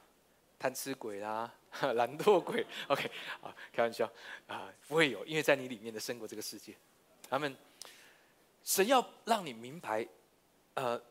[0.59, 1.49] 贪吃鬼啦、
[1.95, 3.09] 懒惰鬼， OK，
[3.41, 4.11] 啊，开玩笑
[4.47, 6.75] 啊，不会有，因为在你里面的胜过这个世界，
[7.29, 7.55] 他们。
[8.61, 10.05] 神要让你明白，
[10.75, 11.01] 呃，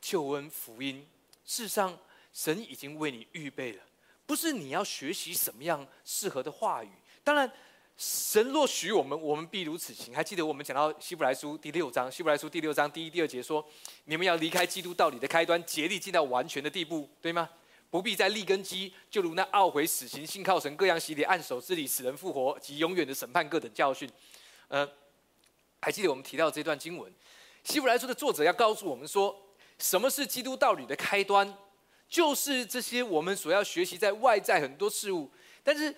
[0.00, 1.06] 救恩福音，
[1.44, 1.96] 事实上，
[2.32, 3.82] 神已经为你预备了，
[4.26, 6.90] 不是你要学习什么样适合的话语。
[7.22, 7.52] 当然，
[7.96, 10.14] 神若许我们，我们必如此行。
[10.14, 13.66] 还记得我们讲到希伯来书第六章，希伯来书第六章第一、第二节说：
[14.04, 17.48] 你们要离开基督道理的开端，竭力进到完全的地步，对吗？
[17.88, 24.08] 不必再立根基，就如那懊悔死刑、信靠神、各样洗礼、按手之礼、使人复活及永远的审判各等教训，
[24.68, 24.86] 呃。
[25.80, 27.12] 还记得我们提到这段经文，
[27.62, 29.34] 希伯来书的作者要告诉我们说，
[29.78, 31.56] 什么是基督道理的开端，
[32.08, 35.30] 就是这些我们所要学习在外在很多事物。
[35.62, 35.94] 但是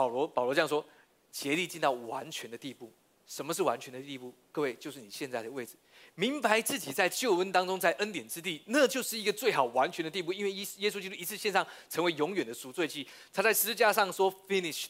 [0.00, 0.82] 保罗保罗这样说，
[1.30, 2.90] 竭力进到完全的地步。
[3.26, 4.34] 什么是完全的地步？
[4.50, 5.76] 各位，就是你现在的位置，
[6.14, 10.32] 明白自己在救恩当中，在恩典之地，那就是一个最好完全的地步。
[10.32, 13.06] 因为耶耶稣基督一次献上，成为永远的赎罪祭。
[13.30, 14.88] 他在十字架上说：“finished，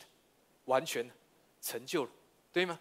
[0.67, 1.11] 完全
[1.61, 2.11] 成就了，
[2.53, 2.79] 对吗？”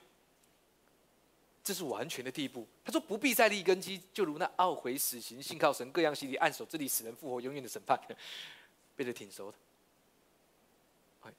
[1.63, 2.67] 这是完全的地步。
[2.85, 7.99] 他说：“不必再立根基，就如那懊悔死刑、信靠神、各样洗礼、按手这里使人复活、永远的审判，
[8.95, 9.57] 背得挺熟的。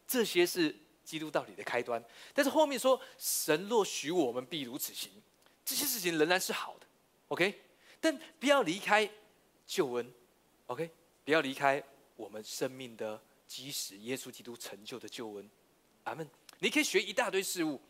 [0.07, 0.74] 这些是
[1.05, 2.03] 基督道理的开端。
[2.35, 5.11] 但是后面说，神若许我们，必如此行。
[5.64, 6.87] 这些事情仍然是好的
[7.29, 7.62] ，OK。
[8.00, 9.09] 但不要离开
[9.66, 10.12] 救恩
[10.66, 10.90] ，OK。
[11.24, 11.83] 不要离开
[12.16, 15.50] 我们生命的基石——耶稣基督成就的救恩。
[16.05, 16.29] 阿门。
[16.59, 17.81] 你可以学一大堆事物，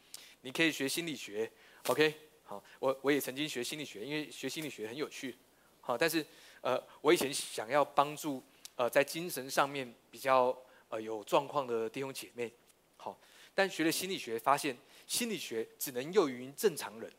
[0.43, 1.51] 你可以学心理学
[1.87, 5.39] ，OK。”好，我我也曾经学心理学，因为学心理学很有趣。
[5.81, 6.27] 好，但是
[6.61, 8.43] 呃，我以前想要帮助
[8.75, 10.57] 呃在精神上面比较
[10.91, 12.53] 呃有状况的弟兄姐妹。
[12.99, 13.19] 好，
[13.55, 14.77] 但学了心理学，发现
[15.07, 17.11] 心理学只能用于正常人，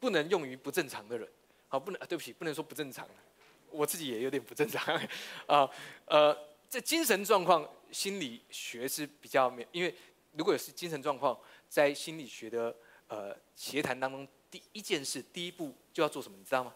[0.00, 1.28] 不能用于不正常的人。
[1.68, 3.06] 好，不能，对不起，不能说不正常，
[3.70, 4.98] 我自己也有点不正常。
[5.46, 5.68] 啊，
[6.06, 6.34] 呃，
[6.66, 9.94] 在精神状况，心理学是比较没，因为
[10.32, 11.38] 如果是精神状况，
[11.68, 12.74] 在心理学的
[13.08, 16.38] 呃协谈当中，第一件事，第一步就要做什么？
[16.38, 16.74] 你知道吗？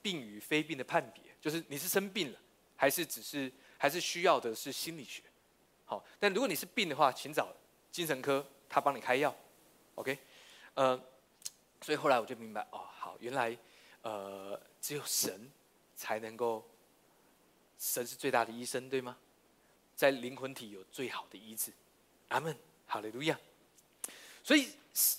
[0.00, 2.38] 病与非病的判别，就是你是生病了，
[2.76, 5.22] 还是只是还是需要的是心理学？
[5.84, 7.54] 好，但如果你是病的话，请找
[7.92, 9.34] 精神科，他帮你开药。
[9.94, 10.18] OK，
[10.74, 11.00] 呃，
[11.80, 13.56] 所以后来我就明白，哦，好，原来
[14.02, 15.50] 呃只有神
[15.94, 16.68] 才能够，
[17.78, 19.16] 神是最大的医生，对吗？
[19.94, 21.72] 在灵魂体有最好的医治。
[22.28, 23.38] 阿门，哈利路亚。
[24.42, 24.70] 所以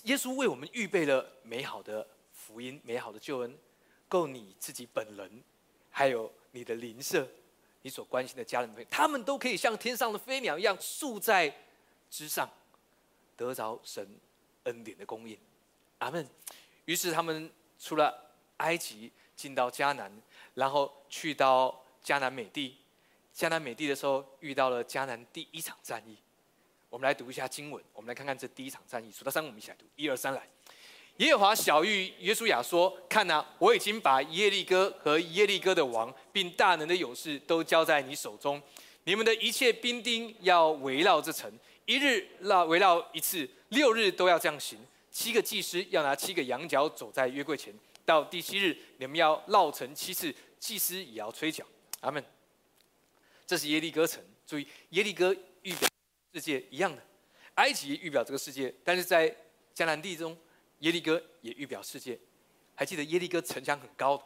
[0.04, 3.58] 耶稣为我们预备了美好的福音、美好的救恩。
[4.08, 5.42] 够你自己本人，
[5.90, 7.28] 还有你的邻舍，
[7.82, 11.54] 你所关心的家人朋友，他们都可以像天上的飞鸟一样，宿在
[12.10, 12.50] 之上，
[13.36, 14.06] 得着神
[14.64, 15.38] 恩典的供应。
[15.98, 16.28] 阿门。
[16.84, 20.10] 于是他们出了埃及，进到迦南，
[20.54, 22.76] 然后去到迦南美地。
[23.34, 26.16] 迦南美地的时候，遇到了迦南第一场战役。
[26.90, 29.12] 我们来读一下经文，我们来看看这第一场战役。
[29.12, 29.84] 数到三，我们一起来读。
[29.94, 30.48] 一二三，来。
[31.18, 38.62] 耶和华小玉约书亚说：“看呐，我已经把耶利哥和耶利哥的王，并大能的勇士都交在你手中。
[39.02, 41.52] 你们的一切兵丁要围绕这城，
[41.86, 44.78] 一日绕围绕一次，六日都要这样行。
[45.10, 51.64] 七个祭司要拿七个羊角走在约柜前，到第七日，你们要绕城七次，祭司也要吹角。
[51.98, 52.24] 阿门。
[53.44, 54.22] 这是耶利哥城。
[54.46, 55.88] 注意，耶利哥预表
[56.32, 57.02] 世界一样的，
[57.54, 59.34] 埃及预表这个世界，但是在
[59.74, 60.38] 迦南地中。”
[60.80, 62.18] 耶利哥也预表世界，
[62.74, 64.22] 还记得耶利哥城墙很高，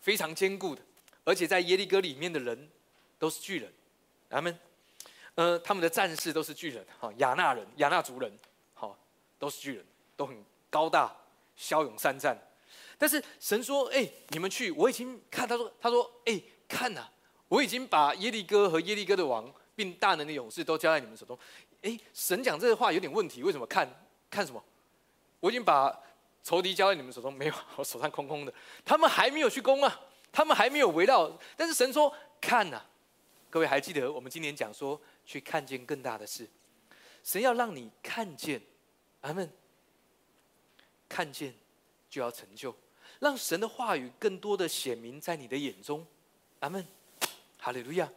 [0.00, 0.82] 非常坚固的，
[1.24, 2.68] 而且在耶利哥里面的人
[3.18, 3.72] 都是巨人，
[4.28, 4.58] 他们，
[5.34, 8.32] 呃，他们的战士都是巨人，哈，亚纳人、亚纳族人，
[8.74, 8.98] 好，
[9.38, 9.84] 都是巨人，
[10.16, 10.36] 都很
[10.70, 11.14] 高大、
[11.56, 12.36] 骁勇善战。
[12.98, 17.06] 但是神说：“哎，你们去，我已经看。”他说：“他说，哎，看呐，
[17.46, 21.38] 我已经把耶利哥和耶利哥的王，并大能的勇士都交在你们手中。”
[21.82, 23.66] 哎，神讲这个话有点问题，为什么？
[23.66, 23.86] 看
[24.30, 24.64] 看什么？
[25.40, 25.96] 我已经把
[26.42, 28.54] 仇敌交在你们手中，没有，我手上空空的。
[28.84, 31.30] 他们还没有去攻啊，他们还没有围绕。
[31.56, 32.80] 但是神说：“看呐，
[33.50, 36.48] 各位还记得我们今年讲说，去看见更大的事。
[37.24, 38.60] 神要让你看见，
[39.22, 39.50] 阿门。
[41.08, 41.54] 看见
[42.08, 42.74] 就要成就，
[43.20, 46.06] 让神的话语更多的显明在你的眼中，
[46.60, 46.86] 阿门。
[47.58, 48.08] 哈利路亚。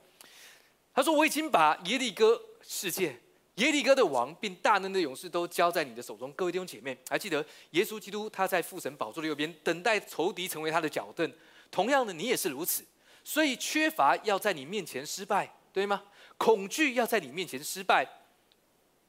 [0.93, 3.19] 他说：我已经把耶利哥世界。”
[3.59, 6.31] 耶利哥的王，并大能的勇士都交在你的手中。
[6.31, 11.29] 各位弟兄姐妹，还记得耶稣基督他在父神宝座的右边，等待仇敌成为他的脚凳。
[11.69, 12.85] 同样的，你也是如此。
[13.21, 16.01] 所以缺乏要在你面前失败，对吗？
[16.37, 18.07] 恐惧要在你面前失败。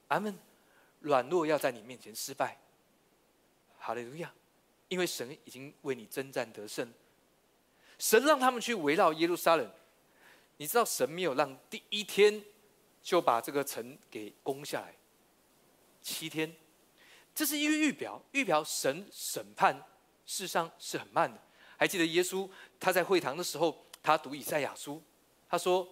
[0.08, 0.36] 阿门。
[0.98, 2.58] 软弱要在你面前失败。
[3.78, 4.32] 哈利路亚。
[4.88, 6.92] 因为神已经为你征战得胜。
[8.00, 9.70] 神让他们去围绕耶路撒冷。
[10.56, 12.42] 你知道神没有让第一天。
[13.02, 14.94] 就把这个城给攻下来，
[16.02, 16.54] 七天，
[17.34, 19.82] 这是一个预表，预表神审判
[20.26, 21.40] 世上是很慢的。
[21.76, 25.02] 还记得耶稣他在会堂的时候，他读以赛亚书，
[25.48, 25.88] 他说：“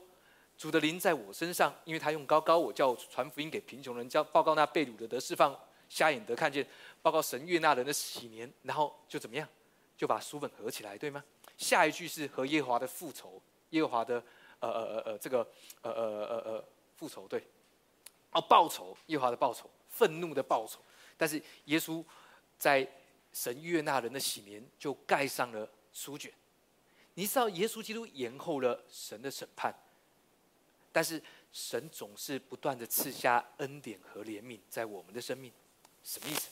[0.58, 6.66] 主的灵在我身上，因为他用高高我叫我传福音给贫穷人，叫报告那被掳的得释放，瞎眼得看见，
[7.00, 9.48] 报告神悦纳人的喜年。”然后就怎么样，
[9.96, 11.24] 就把书本合起来，对吗？
[11.56, 13.40] 下一句是和耶和华的复仇，
[13.70, 14.22] 耶和华的
[14.60, 15.38] 呃呃呃呃这个
[15.80, 16.64] 呃呃呃呃。
[16.98, 17.46] 复仇对，
[18.32, 20.80] 哦，报仇，耶和华的报仇，愤怒的报仇。
[21.16, 22.04] 但是耶稣
[22.58, 22.86] 在
[23.32, 26.32] 神悦纳人的喜年，就盖上了书卷。
[27.14, 29.72] 你知道，耶稣基督延后了神的审判，
[30.90, 35.52] 但是神总是不断的赐下恩典和怜悯在我们的生命。
[36.02, 36.48] 什么意思？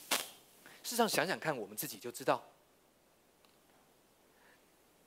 [0.81, 2.41] 事实上，想想看，我们自己就知道，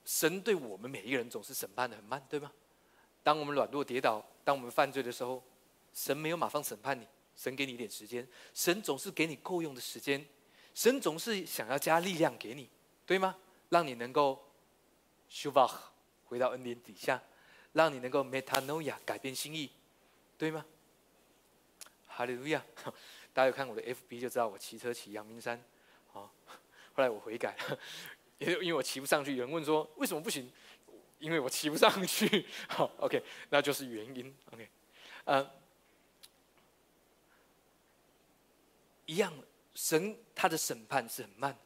[0.05, 2.53] 神对我们每一个人总是审判的很慢，对吗？
[3.23, 5.43] 当我们软弱跌倒，当我们犯罪的时候，
[5.93, 7.07] 神没有马上审判你，
[7.37, 10.25] 神给你一点时间，神总是给你够用的时间，
[10.75, 12.69] 神总是想要加力量给你，
[13.05, 13.37] 对吗？
[13.69, 14.43] 让你能够
[15.29, 15.69] 修复
[16.25, 17.23] 回到恩典底下，
[17.73, 19.71] 让你能够 metanoia 改变心意，
[20.39, 20.65] 对吗？
[22.07, 22.65] 哈利路亚！
[23.33, 25.57] 大家有看我的 FB 就知道我骑车骑阳明山，
[26.13, 26.27] 啊，
[26.93, 27.57] 后来我悔改，
[28.39, 30.51] 因 为因为我骑不上去，有人问说为什么不行？
[31.21, 34.69] 因为我骑不上去， 好，OK，那就是原因，OK，
[35.25, 35.51] 呃，
[39.05, 39.33] 一样，
[39.75, 41.57] 神他的审判是很慢，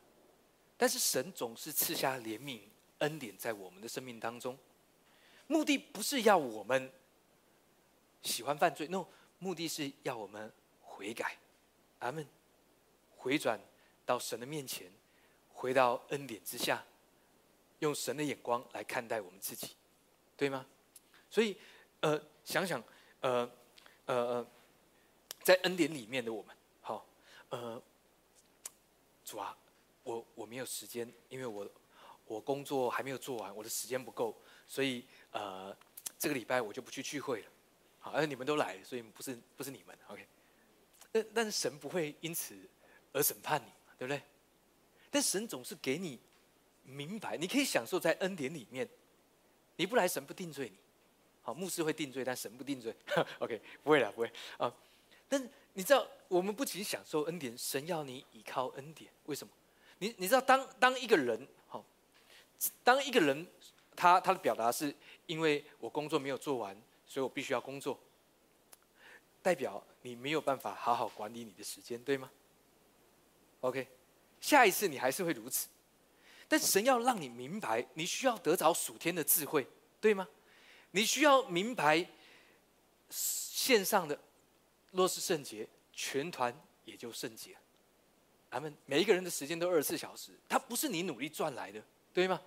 [0.77, 2.61] 但是神总是赐下怜悯
[2.99, 4.59] 恩典在我们的生命当中，
[5.47, 6.93] 目的不是要我们
[8.23, 9.07] 喜欢犯罪，no，
[9.39, 11.39] 目的是要我们悔改，
[12.01, 12.27] 阿门，
[13.17, 13.61] 回转
[14.05, 14.91] 到神的面前，
[15.53, 16.85] 回到恩典之下。
[17.85, 19.77] 用神的眼光来看待我们自己，
[20.37, 20.67] 对吗？
[21.29, 21.57] 所以，
[22.01, 22.83] 呃，想想，
[23.21, 23.51] 呃，
[24.07, 24.47] 呃，
[25.43, 27.07] 在恩典里面的我们，好，
[27.51, 27.81] 呃，
[29.23, 29.57] 主啊，
[30.03, 31.71] 我我没有时间，因为我
[32.27, 34.35] 我工作还没有做完，我的时间不够，
[34.67, 35.77] 所以呃，
[36.19, 37.51] 这个礼拜我就不去聚会了。
[37.99, 40.27] 好，而你们都来，所以不是不是你们，OK？
[41.13, 42.57] 但但是神不会因此
[43.13, 44.23] 而审判你，对不对？
[45.11, 46.19] 但神总是给你
[46.85, 48.89] 明白，你可以享受在恩典里面。
[49.77, 50.77] 你不来，神不定罪你。
[51.43, 52.95] 好，牧师会定罪，但神不定罪。
[53.41, 54.73] OK，不会了，不会啊。
[55.29, 59.11] 但你知道，我们不仅享受恩典，神要你依靠恩典。
[59.27, 59.53] 为什么？
[59.99, 61.85] 你你知道，当当一个人好，
[62.83, 63.47] 当一个人
[63.97, 64.95] 他他的表达是
[65.27, 67.99] 因为我工作没有做完，所以我必须要工作，
[69.43, 72.31] 代表你没有办法好好管理你的时间，对吗
[73.61, 73.87] ？OK，
[74.41, 75.69] 下一次你还是会如此。
[76.55, 79.67] 但神要让你明白，你需要得着属天的智慧，
[80.01, 80.29] 对吗？
[80.93, 82.07] 你需要明白
[83.11, 84.17] 线上的
[84.93, 87.57] 若是圣洁，全团也就圣洁。
[88.53, 92.41] 咱们每一个人的时间都二十四小时，它不是你努力赚来的，对吗？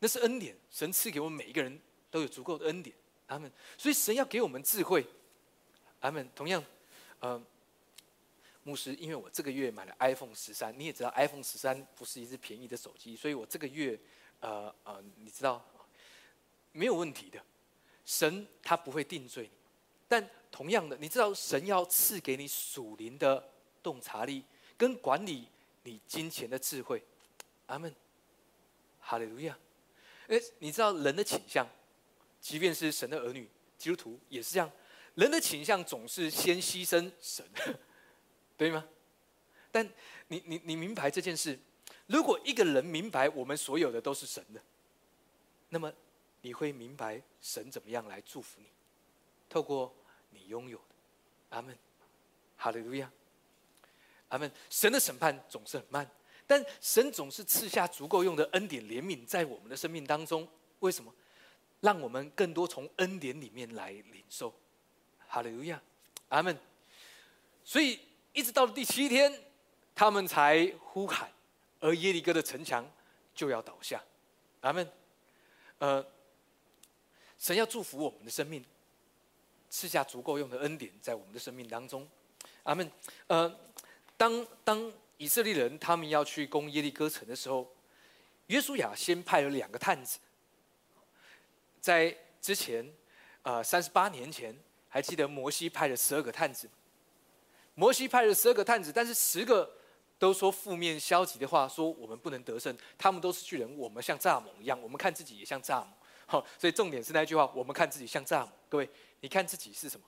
[0.00, 2.96] 那是恩典，神赐给我们每一个人都有足够的恩典。
[3.28, 3.48] 阿们。
[3.76, 5.06] 所以神要给我们智慧。
[6.00, 6.28] 阿门。
[6.34, 6.64] 同样，
[7.20, 7.40] 呃。
[8.68, 13.98] 牧师，因为我这个月买了 iPhone 十三，你也知道 iPhone 十三不是一只便宜的手机，所以我这个月，
[14.40, 15.64] 呃呃，你知道，
[16.72, 17.42] 没有问题的。
[18.04, 19.50] 神他不会定罪你，
[20.06, 23.48] 但同样的，你知道神要赐给你属灵的
[23.82, 24.44] 洞察力
[24.76, 25.48] 跟管理
[25.84, 27.02] 你金钱的智慧。
[27.66, 27.94] 阿门，
[29.00, 29.58] 哈利路亚。
[30.28, 31.66] 哎，你知道人的倾向，
[32.40, 34.70] 即便是神的儿女基督徒也是这样，
[35.14, 37.46] 人的倾向总是先牺牲神。
[38.58, 38.84] 对吗？
[39.70, 39.88] 但
[40.26, 41.58] 你你你明白这件事？
[42.06, 44.60] 如果一个人明白我们所有的都是神的，
[45.68, 45.92] 那么
[46.40, 48.66] 你会明白神怎么样来祝福你，
[49.48, 49.94] 透过
[50.30, 50.84] 你拥有的。
[51.50, 51.78] 阿门，
[52.56, 53.10] 哈利路亚。
[54.30, 54.50] 阿门。
[54.70, 56.10] 神的审判总是很慢，
[56.46, 60.48] 但神总是赐下足够用的恩典怜悯在我们的生命当中。
[60.80, 61.14] 为什么？
[61.80, 64.52] 让我们更多从恩典里面来领受。
[65.28, 65.80] 哈利路亚。
[66.30, 66.58] 阿门。
[67.62, 68.00] 所以。
[68.32, 69.32] 一直到了第七天，
[69.94, 71.30] 他们才呼喊，
[71.80, 72.88] 而耶利哥的城墙
[73.34, 74.02] 就要倒下。
[74.60, 74.88] 阿门。
[75.78, 76.04] 呃，
[77.38, 78.64] 神要祝福我们的生命，
[79.70, 82.08] 赐下足够用的恩典在我们的生命当中。
[82.64, 82.90] 阿门。
[83.28, 83.58] 呃，
[84.16, 87.68] 当当以色列人他们要去攻耶利哥城的时候，
[88.46, 90.18] 约书亚先派了两个探子。
[91.80, 92.92] 在之前，
[93.42, 94.56] 呃，三十八年前，
[94.88, 96.68] 还记得摩西派了十二个探子。
[97.78, 99.70] 摩西派了十二个探子，但是十个
[100.18, 105.86] 都说负面消极的话，说我们不能得胜，他们都是巨人，我们像蚱蜢一样，我们看自己也像蚱蜢。
[106.26, 108.48] 好，所以重点是那句话：我们看自己像蚱蜢。
[108.68, 110.04] 各位，你看自己是什么？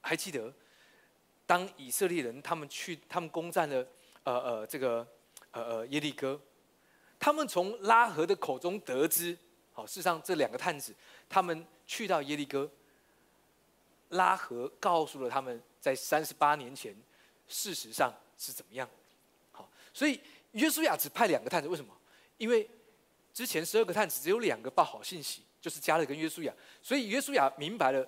[0.00, 0.50] 还记得，
[1.44, 3.86] 当以色列人他们去，他们攻占了
[4.24, 5.06] 呃呃这个
[5.50, 6.40] 呃呃耶利哥，
[7.18, 9.36] 他们从拉合的口中得知，
[9.74, 10.94] 好，事实上这两个探子
[11.28, 12.70] 他们去到耶利哥。
[14.12, 16.94] 拉合告诉了他们在三十八年前，
[17.48, 18.88] 事实上是怎么样。
[19.50, 20.18] 好，所以
[20.52, 21.92] 约书亚只派两个探子，为什么？
[22.38, 22.68] 因为
[23.32, 26.52] 之前十二个探子只有两个报好信息，就是加勒跟约书亚。
[26.82, 28.06] 所以约书亚明白了，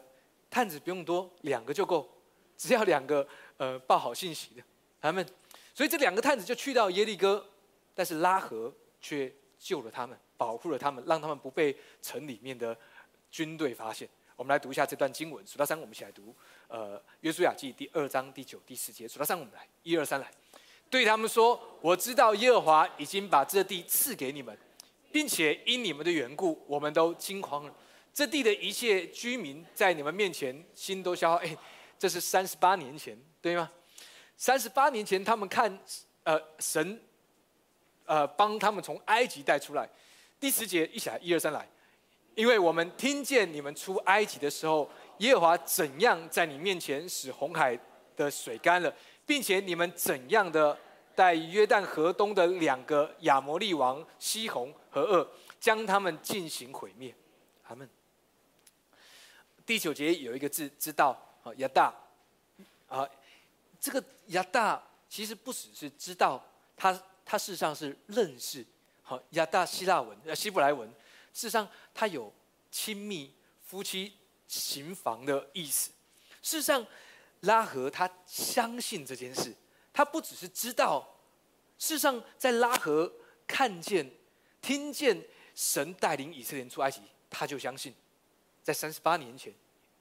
[0.51, 2.09] 探子不用多，两个就够，
[2.57, 4.63] 只要两个呃报好信息的
[5.01, 5.27] 他们。
[5.75, 7.45] 所以这两个探子就去到耶利哥，
[7.95, 12.77] 但是拉合却救了他们，保护了他们，让他们不被城里面的
[13.31, 14.09] 军队发现。
[14.37, 16.35] 我们来读一下这段经文，数到三，我们一起来读。
[16.67, 20.29] 呃，约书亚记第二章第九、第十节，数到三，我们来，一二三，来。
[20.91, 24.57] 对他们说：“我知道耶和华已经把这地赐给你们，
[25.13, 27.75] 并且因你们的缘故，我们都惊慌了。
[28.13, 31.37] 这地的一切居民在你们面前心都消耗。
[31.37, 31.57] 哎，
[31.99, 33.71] 这是三十八年前，对吗？
[34.37, 35.79] 三十八年前，他们看，
[36.25, 37.01] 呃，神，
[38.05, 39.89] 呃，帮他们从埃及带出来。
[40.41, 41.69] 第十节，一起来，一二三，来。”
[42.35, 47.79] 因为我们听见你们出埃及的时候，耶和华怎样在你面前使红海
[48.17, 48.93] 的水干了，
[49.25, 50.77] 并且你们怎样的
[51.15, 55.29] 带约旦河东的两个亚摩利王西宏和恶，
[55.61, 57.15] 将他们进行毁灭。
[57.63, 57.89] 他们
[59.65, 61.95] 第九节有一个字，知道啊，亚大
[62.89, 63.09] 啊，
[63.79, 66.45] 这个亚大其实不只是知道，
[66.77, 68.67] 他他事实上是认识。
[69.03, 70.93] 好，亚大希腊文呃希伯来文。
[71.35, 72.33] 事实上，他有
[72.71, 74.15] 亲密夫妻
[74.47, 75.91] 行房的意思。
[76.41, 76.87] 事实上，
[77.41, 79.53] 拉合他相信这件事，
[79.93, 81.07] 他不只是知道。
[81.77, 83.13] 事实上，在拉合
[83.49, 84.09] 看见、
[84.63, 85.21] 听见
[85.57, 87.93] 神带领以色列出埃及，他就相信。
[88.63, 89.53] 在三十八年前，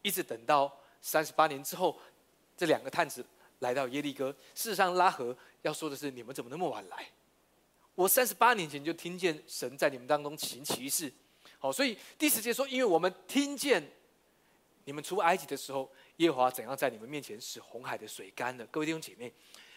[0.04, 0.72] 一直等到
[1.02, 2.00] 三十八年之后，
[2.56, 3.26] 这两个探子
[3.60, 4.32] 来到耶利哥。
[4.54, 7.10] 事实上，拉合要说的是：你们怎么那么晚来？
[7.96, 11.12] 我三十八年前就听见神在你们当中行奇事。
[11.64, 13.82] 好，所以第十节说：因为我们听见
[14.84, 18.66] 你们出埃及的时候，耶和华怎样在你们面前使红海的水干了。
[18.66, 19.32] 各位弟兄姐妹，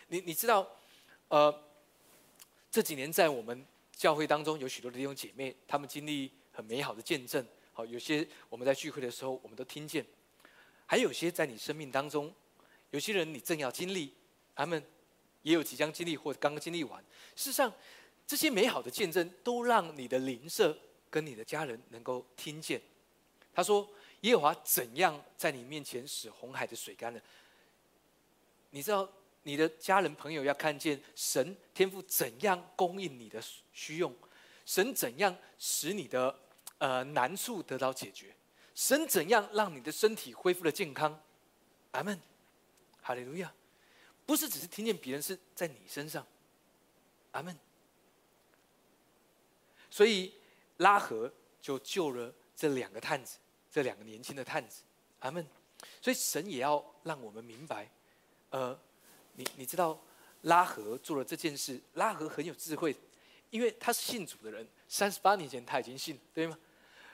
[0.08, 0.68] 你你知道，
[1.28, 1.62] 呃，
[2.72, 7.46] 这几年在我们教会当中有许多的弟兄姐妹，他们经历很美好的见证。
[7.72, 10.02] 好，有些我们在聚会的时候，我们都听见；
[10.86, 12.34] 还有些在你生命当中，
[12.90, 14.12] 有些人你正要经历，
[14.56, 14.82] 他们
[15.42, 17.00] 也有即将经历或者刚刚经历完。
[17.36, 17.72] 事实上，
[18.26, 20.76] 这些美好的见证都让你的灵舍
[21.10, 22.80] 跟你的家人能够听见。
[23.54, 23.88] 他说
[24.22, 27.20] ：“耶和华怎样在你面前使红海的水干了？”
[28.70, 29.08] 你知道，
[29.42, 33.42] 你的家人朋友要看见神天赋怎样供应你的
[33.72, 34.14] 需用，
[34.64, 36.38] 神怎样使你的。
[36.78, 38.36] 呃，难处得到解决，
[38.74, 41.18] 神怎样让你的身体恢复了健康？
[41.92, 42.20] 阿门，
[43.00, 43.50] 哈利路亚！
[44.26, 46.26] 不是只是听见别人是在你身上，
[47.32, 47.56] 阿门。
[49.88, 50.34] 所以
[50.78, 53.38] 拉合就救了这两个探子，
[53.70, 54.82] 这两个年轻的探子，
[55.20, 55.46] 阿门。
[56.00, 57.90] 所以神也要让我们明白，
[58.50, 58.78] 呃，
[59.34, 60.00] 你你知道
[60.42, 62.96] 拉合做了这件事，拉合很有智慧，
[63.50, 66.58] 因为他是信主的人，三十八年前他已经信，对吗？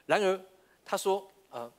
[0.06, 0.40] 然而，
[0.84, 1.70] 他说：“呃，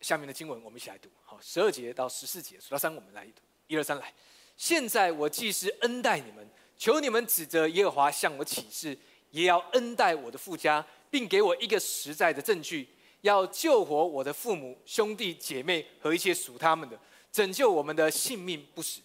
[0.00, 4.12] 下面的经文我们一起来读，好，十二节到十四节，数到三我们来读，一二三来。
[4.56, 8.96] 现在我既是恩待你们，求你们指着耶和华向我起誓，
[9.30, 12.88] 也要恩待我的父家，并给我一个实在的证据，
[13.20, 16.98] 要救活我的父母、兄弟姐妹和一切属他们的，
[17.30, 19.00] 拯救我们的性命不死。”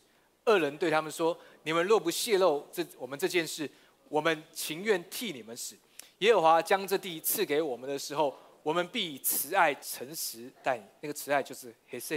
[0.45, 3.69] 二人对他们说：“你们若不泄露这我们这件事，
[4.09, 5.77] 我们情愿替你们死。”
[6.19, 10.83] 耶和华将这地赐给我们的时候，我们必以慈爱、诚实待你。
[11.01, 12.15] 那个慈爱就是黑色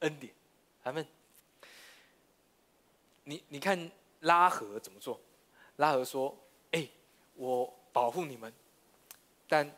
[0.00, 0.32] 恩典。
[0.82, 1.06] 他们，
[3.24, 5.20] 你你看拉合怎么做？
[5.76, 6.34] 拉合说：“，
[7.40, 8.52] 我保护你们，
[9.48, 9.74] 但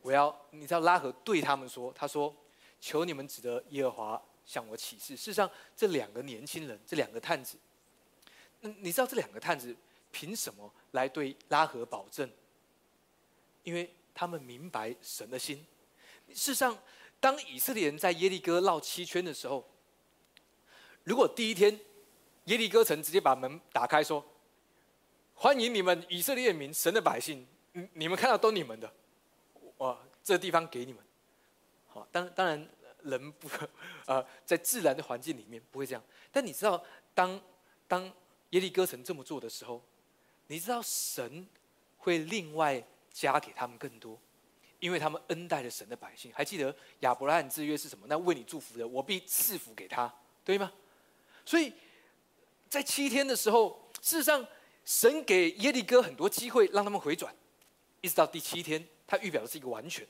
[0.00, 2.34] 我要你知道拉合对他们说，他说：
[2.80, 5.14] 求你们指着耶和华向我起誓。
[5.14, 7.58] 事实上，这两个年轻人，这两个探子，
[8.62, 9.76] 嗯，你知道这两个探子
[10.10, 12.26] 凭什么来对拉合保证？”
[13.64, 15.62] 因为他们明白神的心。
[16.28, 16.78] 事实上，
[17.20, 19.62] 当以色列人在耶利哥绕七圈的时候，
[21.02, 21.78] 如果第一天
[22.44, 24.24] 耶利哥城直接把门打开说
[25.34, 28.92] ：“欢迎你们以色列民，神的百姓，你你们看到都你们的，
[29.78, 31.02] 哇，这地方给你们。”
[31.88, 32.68] 好，当当然
[33.02, 33.48] 人不
[34.06, 36.02] 呃，在自然的环境里面不会这样。
[36.32, 36.82] 但你知道，
[37.14, 37.40] 当
[37.86, 38.04] 当
[38.50, 39.84] 耶利哥城这么做的时候，
[40.46, 41.46] 你知道神
[41.98, 42.82] 会另外。
[43.14, 44.20] 加给他们更多，
[44.80, 46.32] 因为他们恩待了神的百姓。
[46.34, 48.06] 还记得亚伯拉罕之约是什么？
[48.08, 50.12] 那为你祝福的，我必赐福给他，
[50.44, 50.72] 对吗？
[51.44, 51.72] 所以
[52.68, 54.44] 在七天的时候，事实上
[54.84, 57.34] 神给耶利哥很多机会让他们回转，
[58.00, 60.06] 一直到第七天，他预表的是一个完全。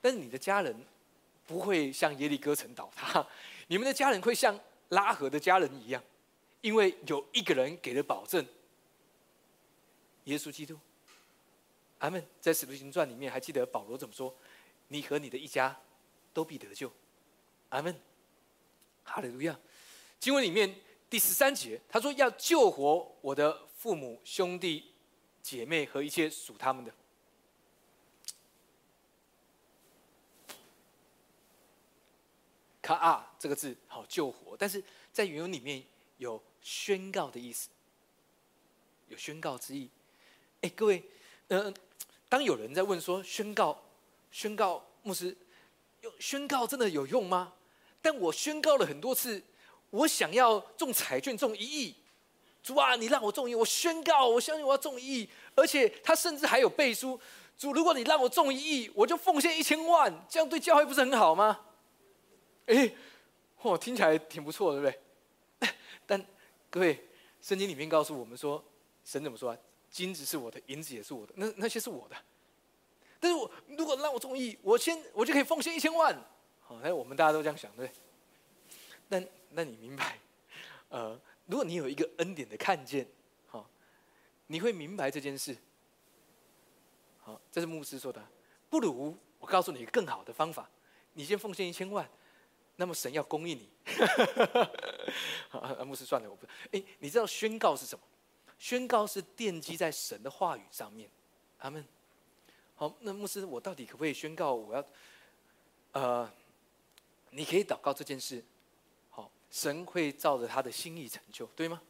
[0.00, 0.76] 但是你的家人
[1.46, 3.26] 不会像耶利哥城倒塌，
[3.66, 4.58] 你们的家人会像
[4.90, 6.02] 拉合的家人一样，
[6.60, 8.46] 因为有一个人给了保证，
[10.24, 10.78] 耶稣基督。
[11.98, 12.24] 阿门。
[12.40, 14.32] 在使徒行传里面，还记得保罗怎么说？
[14.88, 15.76] 你和你的一家
[16.32, 16.92] 都必得救。
[17.70, 17.98] 阿门。
[19.02, 19.58] 哈利路亚。
[20.20, 20.72] 经文里面
[21.16, 24.92] 第十三节，他说要救活我的父母、兄弟、
[25.40, 26.92] 姐妹和一切属他们的。
[32.82, 35.82] 卡啊这个字好救活，但是在原文里面
[36.18, 37.70] 有宣告的意思，
[39.08, 39.88] 有宣告之意。
[40.60, 41.02] 哎，各位，
[41.48, 41.74] 嗯。
[42.28, 43.82] 当有人在问说宣告，
[44.30, 45.34] 宣告牧师，
[46.02, 47.54] 有宣告真的有用吗？
[48.02, 49.42] 但我宣告了很多次，
[49.96, 51.94] 我想要中彩券中一亿，
[52.62, 57.18] 主啊，你让我中一亿，我宣告，我相信我要中一亿，而且他甚至还有背书，
[57.56, 61.60] 主，如果你让我中一亿，我就奉献一千万，这样对教会不是很好吗？
[62.66, 62.92] 哎，
[63.62, 65.70] 嚯，听起来挺不错，对不对？
[66.06, 66.26] 但
[66.68, 67.08] 各位，
[67.40, 68.62] 圣经里面告诉我们说，
[69.04, 69.56] 神怎么说啊？
[69.90, 72.16] 金子是我的，银子也是我的，那那些是我的。
[73.18, 76.14] 但是我如果让我中意，我先我就可以奉献一千万。
[76.60, 77.90] 好，来，我们大家都这样想，对。
[79.08, 79.26] 但
[79.56, 80.18] 那你明白，
[80.90, 83.08] 呃，如果你有一个恩典的看见，
[83.46, 83.66] 好，
[84.48, 85.56] 你会明白这件事。
[87.22, 88.22] 好，这是牧师说的。
[88.68, 90.68] 不如我告诉你一个更好的方法，
[91.14, 92.06] 你先奉献一千万，
[92.76, 93.70] 那么神要供应你。
[95.52, 96.46] 啊，牧师算了，我不。
[96.72, 98.04] 哎，你知道宣告是什么？
[98.58, 101.08] 宣告是奠基在神的话语上面，
[101.60, 101.82] 阿门。
[102.74, 104.52] 好，那牧师，我到底可不可以宣告？
[104.52, 104.84] 我要，
[105.92, 106.30] 呃，
[107.30, 108.44] 你可以祷告这件事。
[109.50, 111.80] 神会照着他的心意成就，对吗？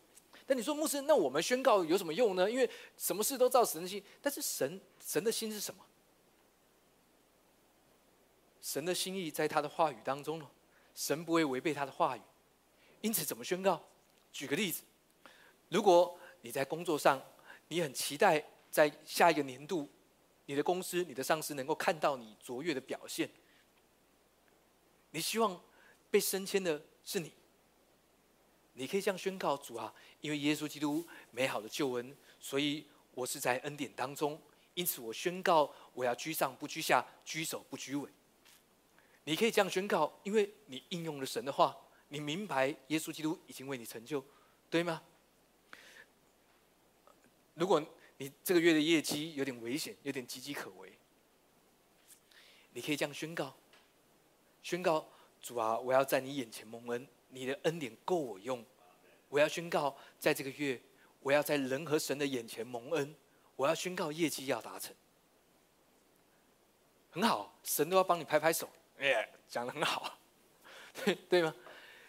[0.46, 2.48] 但你说牧师，那我们宣告有什么用呢？
[2.48, 5.84] 因为什么事都照神的心，但是神神的心是什么？
[8.62, 10.48] 神的心意在他的话语当中了，
[10.94, 12.20] 神不会违背他的话语，
[13.00, 13.82] 因此怎么宣告？
[14.32, 14.82] 举个例子，
[15.68, 17.20] 如果你在工作上，
[17.68, 19.88] 你很期待在下一个年度，
[20.44, 23.28] 你的公司、你的上司能够看到你卓越的表现，
[25.10, 25.60] 你希望
[26.08, 27.32] 被升迁的是你。
[28.78, 34.40] 你可以这样宣告：主啊，因为耶稣基督美好的救恩，所以我是在恩典当中。
[34.74, 38.10] 因此，我宣告我要居上不居下，居首不居尾。
[39.24, 41.74] 你可以这样宣告，因为你应用了神的话，
[42.08, 44.22] 你明白耶稣基督已经为你成就，
[44.68, 45.02] 对吗？
[47.54, 47.82] 如果
[48.18, 50.92] 你这个月的业绩有点危险，有点岌岌可危，
[52.74, 53.56] 你可以这样宣告：
[54.62, 55.08] 宣告
[55.40, 57.08] 主啊，我要在你眼前蒙恩。
[57.28, 58.64] 你的恩典够我用，
[59.28, 60.80] 我要宣告，在这个月，
[61.20, 63.14] 我要在人和神的眼前蒙恩，
[63.56, 64.94] 我要宣告业绩要达成，
[67.10, 68.68] 很好，神都要帮你拍拍手，
[68.98, 70.18] 哎，讲的很好，
[71.04, 71.54] 对对吗？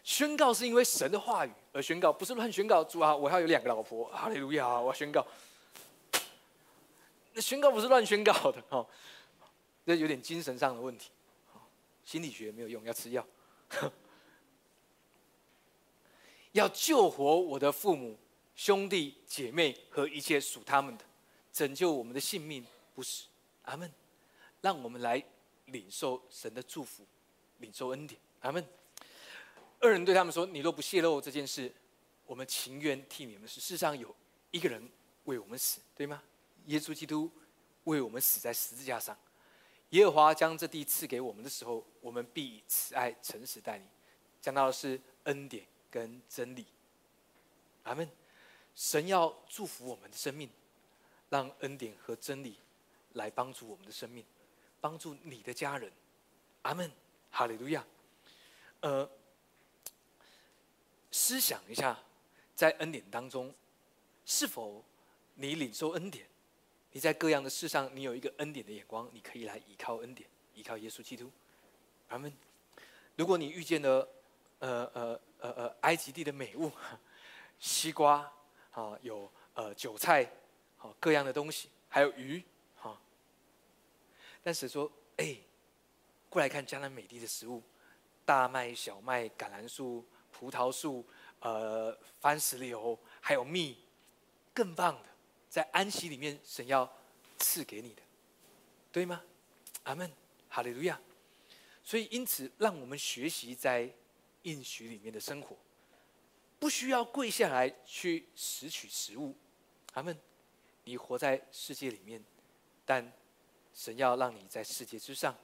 [0.03, 2.81] 宣告是因为神的话语而宣告，不是乱宣告。
[2.81, 4.79] 主啊，我要有两个老婆，哈利路亚！
[4.79, 5.27] 我要宣告，
[7.33, 8.87] 那宣告不是乱宣告的哦，
[9.85, 11.11] 这有点精神上的问题，
[12.05, 13.27] 心理学没有用，要吃药。
[16.53, 18.17] 要救活我的父母、
[18.55, 21.05] 兄弟姐妹和一切属他们的，
[21.53, 23.25] 拯救我们的性命，不是
[23.63, 23.91] 阿门。
[24.61, 25.23] 让我们来
[25.65, 27.05] 领受神的祝福，
[27.59, 28.65] 领受恩典，阿门。
[29.79, 31.71] 二人对他们说：“你若不泄露这件事，
[32.25, 33.61] 我们情愿替你们死。
[33.61, 34.13] 世上有
[34.49, 34.81] 一个人
[35.25, 36.23] 为我们死，对吗？
[36.65, 37.31] 耶稣基督
[37.83, 39.15] 为我们死在十字架上。
[39.91, 43.85] 耶和华将这地赐给我们的时候，我们必以慈爱、诚实待你。
[44.41, 45.63] 讲到的是恩典。”
[45.97, 46.63] 跟真理，
[47.81, 48.07] 阿门。
[48.75, 50.47] 神要祝福我们的生命，
[51.27, 52.59] 让恩典和真理
[53.13, 54.23] 来帮助我们的生命，
[54.79, 55.91] 帮助你的家人，
[56.61, 56.91] 阿门。
[57.31, 57.83] 哈利路亚。
[58.81, 59.09] 呃，
[61.09, 61.99] 思想一下，
[62.53, 63.51] 在恩典当中，
[64.23, 64.85] 是否
[65.33, 66.27] 你领受恩典？
[66.91, 71.31] 你在各样的事上，你有一个恩典的眼光，你可以来依靠恩典，依靠耶稣基督，
[72.09, 72.31] 阿门。
[73.15, 74.07] 如果你遇见了，
[74.59, 75.19] 呃呃。
[75.39, 76.71] 呃呃，埃及地的美物，
[77.59, 78.27] 西瓜，
[78.71, 80.27] 啊，有呃韭菜，
[80.77, 82.43] 好各样的东西，还有鱼，
[82.75, 82.99] 哈。
[84.41, 85.37] 但是说，哎，
[86.27, 87.61] 过来看江南美地的食物，
[88.25, 91.05] 大麦、小麦、橄榄树、葡萄树，
[91.41, 93.77] 呃，番石榴，还有蜜，
[94.55, 95.09] 更棒的，
[95.47, 96.91] 在安息里面，神要
[97.37, 98.01] 赐给你的，
[98.91, 99.21] 对吗？
[99.83, 100.11] 阿门，
[100.49, 100.99] 哈利路亚。
[101.83, 103.93] 所以因此，让我们学习在。
[104.47, 105.57] 应许里面的生活，
[106.57, 109.35] 不需要跪下来去拾取食物。
[109.93, 110.17] 阿门。
[110.85, 112.23] 你活在世界里面，
[112.85, 113.11] 但
[113.73, 115.35] 神要让你在世界之上。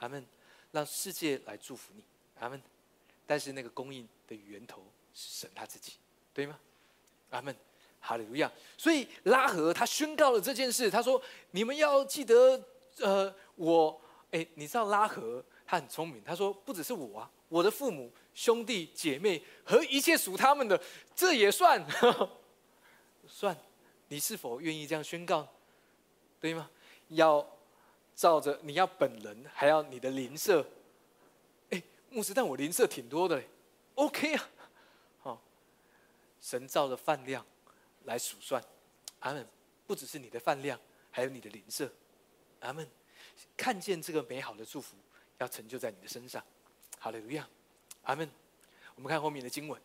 [0.00, 0.24] 阿门。
[0.70, 2.04] 让世界来祝福你。
[2.38, 2.60] 阿门。
[3.26, 4.84] 但是那个供应的源头
[5.14, 5.94] 是神他自己，
[6.34, 6.58] 对吗？
[7.30, 7.56] 阿门。
[8.00, 8.52] 哈利路亚。
[8.76, 11.20] 所以拉合他宣告了这件事，他说
[11.52, 12.62] ：“你们要记得，
[12.98, 13.98] 呃，我，
[14.30, 20.80] 哎，你知道拉合他很聪明，他说不只是我啊。”我的父母、兄弟姐妹和一切属他们的，
[21.14, 21.84] 这也算
[23.26, 23.56] 算。
[24.08, 25.48] 你是否愿意这样宣告？
[26.40, 26.70] 对吗？
[27.08, 27.44] 要
[28.14, 30.64] 照着你要本人，还要你的邻舍。
[31.70, 33.42] 哎，牧师，但我邻舍挺多的
[33.94, 34.48] ，OK 啊。
[35.18, 35.42] 好，
[36.40, 37.44] 神照的饭量
[38.04, 38.62] 来数算。
[39.20, 39.46] 阿门。
[39.86, 40.80] 不只是你的饭量，
[41.12, 41.88] 还有你的邻舍。
[42.60, 42.88] 阿门。
[43.56, 44.96] 看见这个美好的祝福
[45.38, 46.42] 要成就在你的身上。
[46.98, 47.46] 哈利路亚，
[48.02, 48.28] 阿门。
[48.94, 49.78] 我们看后面的经文，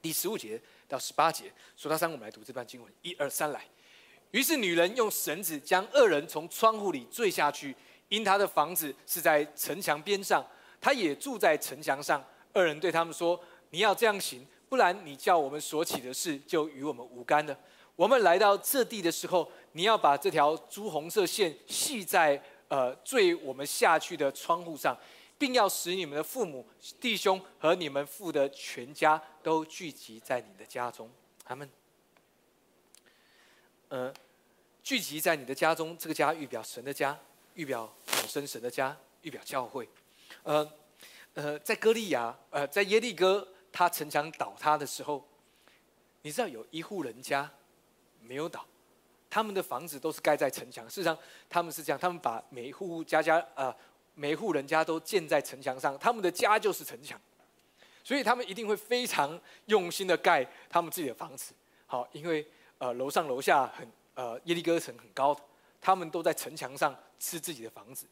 [0.00, 2.92] 第十五节到十八节，数到三，我们来读这段经文。
[3.02, 3.64] 一二三，来。
[4.30, 7.74] 于是女人用绳子将二人从窗户里坠下去，
[8.08, 10.46] 因他的房子是在城墙边上，
[10.80, 12.24] 他也住在城墙上。
[12.52, 13.40] 二人对他们说
[13.70, 17.58] ：“你要这样行，不然你叫我们所起的事就与我们无干了。
[17.96, 24.96] 我们来到这地的时候，你要把这条朱红色线系在呃坠我们下去的窗户上。”
[25.38, 26.66] 并要使你们的父母、
[27.00, 31.08] 弟兄和你们父的全家都聚集在你的家中。
[31.44, 31.70] 他们，
[33.88, 34.12] 呃，
[34.82, 37.16] 聚集在你的家中，这个家预表神的家，
[37.54, 39.88] 预表永生神的家，预表教会。
[40.42, 40.68] 呃，
[41.34, 45.24] 呃，在歌利亚，呃，在耶利哥，他城墙倒塌的时候，
[46.22, 47.48] 你知道有一户人家
[48.20, 48.66] 没有倒，
[49.30, 50.84] 他们的房子都是盖在城墙。
[50.90, 51.16] 事实上，
[51.48, 53.72] 他们是这样，他们把每一户户家家，呃。
[54.18, 57.18] 每户人家都建在城墙上，他们的家就是城墙，
[58.02, 61.54] 所以他们一定会非常用心的盖他们自己的房子。
[61.86, 62.44] 好，因为
[62.78, 65.38] 呃楼上楼下很呃耶利哥城很高，
[65.80, 68.08] 他们都在城墙上吃自己的房子。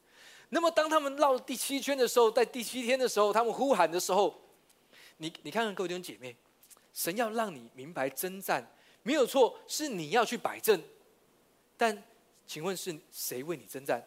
[0.51, 4.33] 那么当他们绕第七圈的时候，在第七天的时候，他们呼喊的时候，
[5.17, 6.37] 你你看看各位弟兄姐妹，
[6.95, 8.65] 神要让你明白征战
[9.03, 10.81] 没有错，是你要去摆阵，
[11.77, 12.01] 但
[12.47, 14.01] 请问是谁为你征战？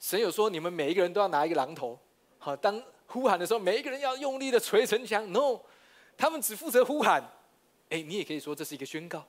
[0.00, 1.98] 神有说你们每一个人都要拿一个榔头，
[2.38, 5.30] 好，当呼喊的时候，每一个人要用力的捶城墙。
[5.32, 5.60] No，
[6.16, 7.22] 他们只负责呼喊。
[7.90, 9.26] 哎，你也可以说这是一个宣告，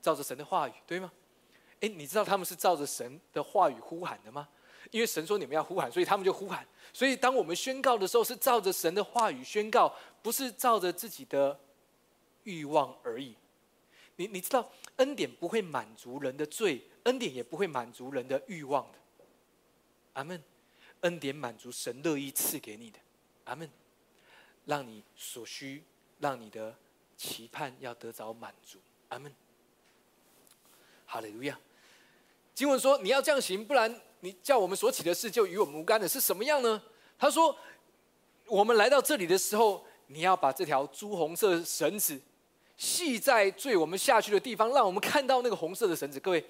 [0.00, 1.10] 照着神的话语，对吗？
[1.80, 4.48] 哎，你知道他们是照着神的话语呼喊的吗？
[4.90, 6.66] 因为神说你们要呼喊，所以他们就呼喊。
[6.92, 9.92] 所以当我们宣告的时候，是照着神的话语宣告，
[10.22, 11.58] 不是照着自己的
[12.44, 13.36] 欲望而已。
[14.16, 18.98] 你你知道，恩典不会满足人的罪，恩典也不会满足人的欲望的。
[20.14, 20.42] 阿门。
[21.00, 22.98] 恩典满足神乐意赐给你的。
[23.44, 23.68] 阿门。
[24.66, 25.82] 让你所需，
[26.18, 26.76] 让你的
[27.16, 28.78] 期盼要得着满足。
[29.08, 29.34] 阿门。
[31.06, 31.58] 哈利路亚。
[32.54, 36.82] 经文说你要这样行，不然你叫我们所起的事就与我们无干的，是什么样呢？
[37.18, 37.56] 他说，
[38.46, 42.20] 我们来到这里的时候，你要把这条朱红色绳子。
[42.76, 46.18] 系在坠我们下去的地方，让我们看到那个红色的绳子。
[46.18, 46.42] 各位，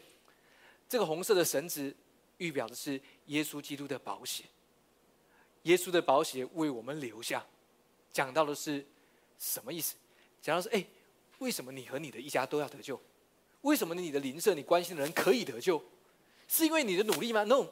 [0.88, 1.92] 这个红色的绳子
[2.40, 4.46] 预表的是耶稣基督的保险。
[5.64, 7.46] 耶稣的保险为我们留下，
[8.10, 8.84] 讲到的是
[9.38, 9.94] 什么意思？
[10.40, 10.84] 讲到是哎，
[11.38, 13.00] 为什么你和你的一家都要得救？
[13.60, 15.82] 为什么你的邻舍、你关心的人可以得救？
[16.48, 17.66] 是因为你的努力吗？No，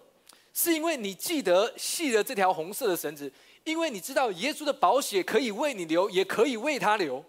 [0.52, 3.32] 是因为你记得系了这条红色的绳子，
[3.64, 7.24] 因为你知道耶稣的保险可以为你留，也可以为他留。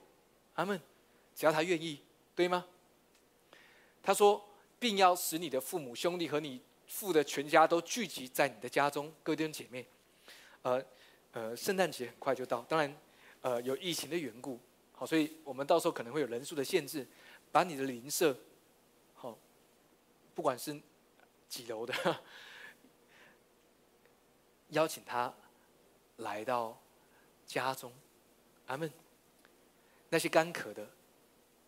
[0.56, 0.80] 阿门。
[1.34, 2.02] 只要他愿意，
[2.36, 2.66] 对吗？
[4.04, 4.46] 他说，
[4.78, 6.60] 并要使你的父母、兄弟和你
[6.90, 9.88] 父的全家都聚集在你的家中，各位弟兄姐妹。
[10.64, 10.84] 呃
[11.32, 12.94] 呃，圣诞节很快就到，当然，
[13.40, 14.60] 呃，有疫情的缘故，
[14.92, 17.08] 好，所以我们到时候可能会有人数的限制，
[17.52, 18.36] 把你的邻舍，
[19.14, 19.38] 好，
[20.36, 20.78] 不管是
[21.48, 21.94] 几楼的，
[24.70, 25.34] 邀请他
[26.18, 26.78] 来到
[27.46, 27.94] 家中，
[28.66, 28.92] 阿门。
[30.10, 30.86] 那些干渴的。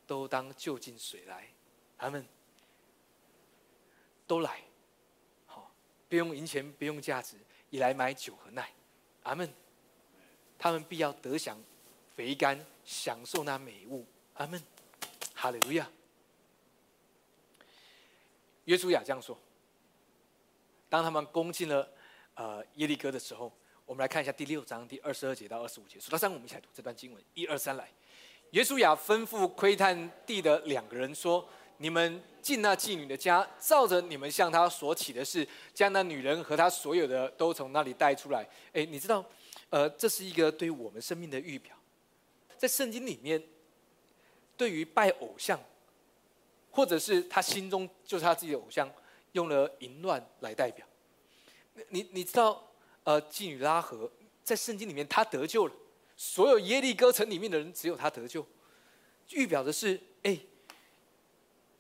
[0.08, 1.48] 都当就近水来，
[1.96, 2.28] 阿们
[4.28, 4.62] 都来，
[6.12, 7.38] 不用银钱，不用价值，
[7.70, 8.70] 也来买酒和奶，
[9.24, 9.50] 阿门。
[10.60, 11.58] 他们必要得享
[12.18, 14.62] 肥甘，享受那美物，阿门。
[15.34, 15.90] 哈利路亚。
[18.66, 19.40] 约书亚这样说。
[20.90, 21.90] 当他们攻进了
[22.34, 23.50] 呃耶利哥的时候，
[23.86, 25.98] 我们来看一下第六章第二十二节到二十五节。
[25.98, 27.24] 数到三，我们一起来读这段经文。
[27.36, 27.90] 一二三，来。
[28.50, 31.48] 耶稣亚吩咐窥探地的两个人说
[31.82, 39.26] ：“你们进那妓女的家，照着你们向她所起的事，将那女人和她所有的都从那里带出来。”哎，你知道，
[39.72, 41.76] 呃，这是一个对我们生命的预表。
[42.56, 43.42] 在圣经里面，
[44.56, 45.60] 对于拜偶像，
[46.70, 48.88] 或者是他心中就是他自己的偶像，
[49.32, 50.86] 用了淫乱来代表。
[51.90, 52.72] 你你知道，
[53.04, 54.12] 呃，妓女拉合
[54.44, 55.74] 在圣经里面，他得救了。
[56.16, 58.46] 所有耶利哥城里面的人，只有他得救，
[59.32, 60.38] 预表的是：哎，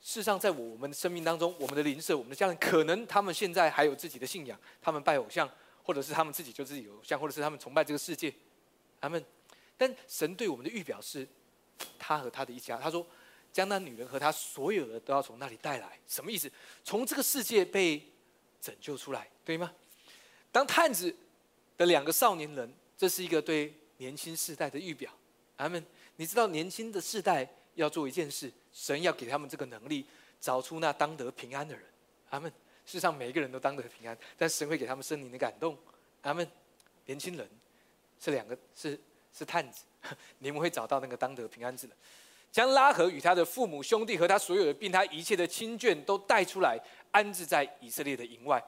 [0.01, 5.49] 事实上，在我们的生命当中，我们的邻舍、我们的家人，可能他们现在还有自己的信仰，他们拜偶像，
[5.83, 8.33] 或者是他们自己就自己偶像，或者是他们崇拜这个世界，
[8.99, 9.23] 他们。
[9.77, 11.27] 但神对我们的预表是，
[11.97, 13.05] 他和他的一家，他说，
[13.53, 16.51] 将那女人和他所有的都要从那里带来，什么意思？
[16.83, 18.03] 从这个世界被
[18.59, 19.71] 拯救出来，对吗？
[20.51, 21.15] 当探子
[21.77, 23.73] 的两个少年人，这是一个对。
[23.97, 25.11] 年轻世代的预表，
[25.55, 25.85] 他们，
[26.15, 30.05] 你知道年轻的世代要做一件事，神要给他们这个能力，
[30.39, 31.83] 找出那当得平安的人。
[32.29, 32.51] 他们，
[32.85, 35.77] 世上每一个人都当得平安，但神会给他们圣灵的感动。
[36.21, 36.47] 他们，
[37.05, 37.49] 年轻人，
[38.19, 38.99] 这两个是
[39.33, 39.83] 是探子，
[40.39, 41.95] 你们会找到那个当得平安之人，
[42.51, 46.79] 将拉合与他的父母兄弟和他所有的，并他一切的亲眷都带出来，
[47.11, 48.63] 安置在以色列的营外。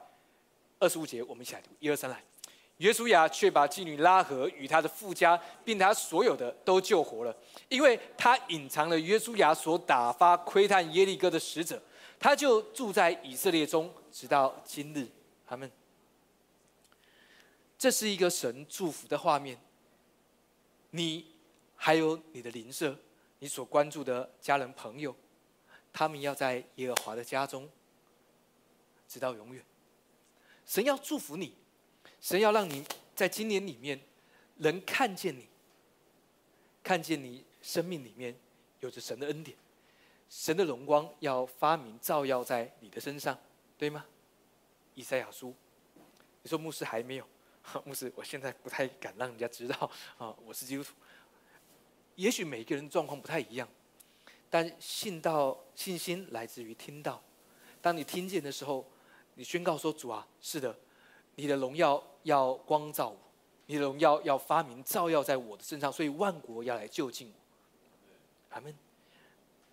[0.78, 2.22] 二十五节，我们一起来读，一二三，来。
[2.84, 7.34] 约书亚却把妓女拉合与他的富家，并他所有的都救活了，
[7.70, 11.82] 因为他隐藏了约书亚所打发窥探耶利哥的使者，
[12.20, 15.08] 他就住在以色列中，直到今日。
[15.46, 15.72] 他们，
[17.78, 19.58] 这是一个神祝福的画面。
[20.90, 21.32] 你
[21.76, 22.94] 还有你的邻舍，
[23.38, 25.16] 你所关注的家人朋友，
[25.90, 27.66] 他们要在耶和华的家中，
[29.08, 29.64] 直到永远。
[30.66, 31.63] 神要祝福你。
[32.24, 32.82] 神要让你
[33.14, 34.00] 在今年里面，
[34.56, 35.46] 能看见你，
[36.82, 38.34] 看见你生命里面
[38.80, 39.54] 有着神的恩典，
[40.30, 43.38] 神的荣光要发明照耀在你的身上，
[43.76, 44.06] 对吗？
[44.94, 45.54] 以赛亚书，
[46.42, 47.28] 你说牧师还没有，
[47.84, 50.94] 牧师，我现在不太敢让人家知道 啊，我是基督徒。
[52.14, 53.68] 也许每个人状况不太一样，
[54.48, 57.22] 但信到信心来自于听到。
[57.82, 58.90] 当你听见的时候，
[59.34, 60.74] 你宣告说：“主啊，是的，
[61.36, 63.18] 你的荣耀要光照我，
[63.66, 67.34] 你的荣耀要发明照耀在我的身上，所以万国要来就近我。”
[68.54, 68.74] 阿门。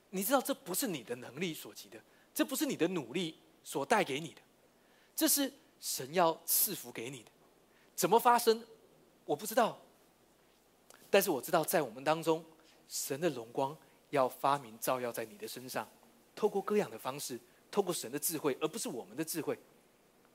[0.10, 1.98] 你知道这不是你的能力所及的，
[2.34, 4.42] 这不是你的努力所带给你的，
[5.16, 7.32] 这是神要赐福给你的。
[7.96, 8.62] 怎么发生？
[9.26, 9.80] 我不知道。
[11.10, 12.44] 但是我知道，在我们当中，
[12.88, 13.78] 神的荣光
[14.10, 15.88] 要发明照耀在你的身上，
[16.36, 17.40] 透过各样的方式。
[17.70, 19.58] 透过神的智慧，而不是我们的智慧。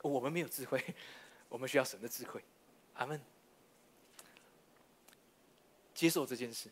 [0.03, 0.83] 我们没有智慧，
[1.49, 2.43] 我们需要神的智慧。
[2.95, 3.21] 阿门。
[5.95, 6.69] 接受这件事，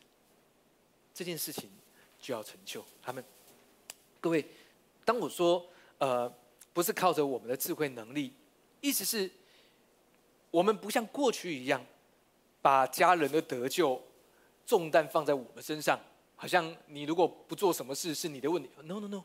[1.11, 1.67] 这件事情
[2.19, 2.85] 就要成就。
[3.01, 3.25] 他们，
[4.21, 4.45] 各位，
[5.03, 5.67] 当我说
[5.97, 6.31] 呃，
[6.73, 8.31] 不是靠着我们的智慧能力，
[8.81, 9.31] 意思是，
[10.51, 11.83] 我们不像过去一样，
[12.61, 13.99] 把家人的得救
[14.63, 15.99] 重担放在我们身上，
[16.35, 18.69] 好像你如果不做什么事是你的问题。
[18.83, 19.23] No，No，No。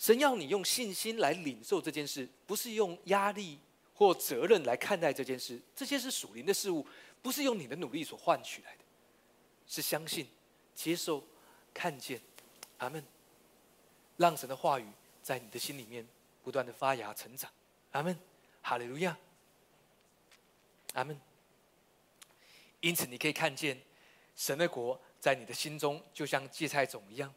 [0.00, 3.58] 神要你用信心来领受这件事，不是用压力
[3.92, 5.60] 或责任来看待这件事。
[5.76, 6.86] 这些是属灵的事物，
[7.20, 8.82] 不是用你的努力所换取来的，
[9.66, 10.26] 是相信、
[10.74, 11.22] 接受、
[11.74, 12.18] 看见。
[12.78, 13.04] 阿门。
[14.16, 14.86] 让神的话语
[15.22, 16.06] 在你的心里面
[16.42, 17.50] 不断的发芽成长。
[17.92, 18.18] 阿门。
[18.62, 19.14] 哈利路亚。
[20.94, 21.20] 阿门。
[22.80, 23.78] 因此，你可以看见
[24.34, 27.30] 神的国在你的心中，就像芥菜种一样，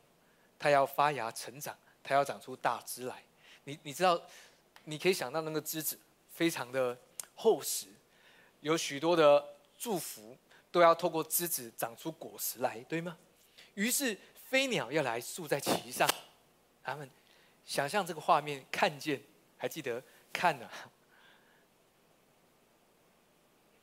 [0.57, 1.78] 它要发芽成长。
[2.04, 3.24] 它要长出大枝来，
[3.64, 4.22] 你你知道，
[4.84, 5.97] 你可以想到那个枝子
[6.30, 6.97] 非常的
[7.34, 7.88] 厚实，
[8.60, 10.38] 有许多的祝福
[10.70, 13.18] 都要透过枝子长出果实来，对吗？
[13.76, 14.18] 于是
[14.49, 16.08] 飞鸟要来宿在其上，
[16.84, 17.10] 他们
[17.66, 19.24] 想象这个画面，看见
[19.58, 20.70] 还记得看了，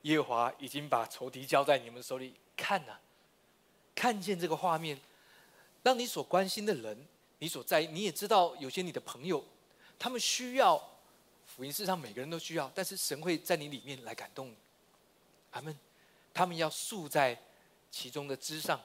[0.03, 3.01] 耶和华已经把仇敌交在你们手里，看了，
[3.95, 5.01] 看见这个画面，
[5.83, 7.07] 让你所关心的人。
[7.41, 9.43] 你所在，你也知道，有些你的朋友，
[9.99, 10.79] 他们需要
[11.47, 14.57] 福音，事实上每个人都需要，但是神会在你里面来感动你。
[15.51, 15.79] 他们，
[16.35, 17.43] 他们要宿在
[17.91, 18.79] 其中的枝上，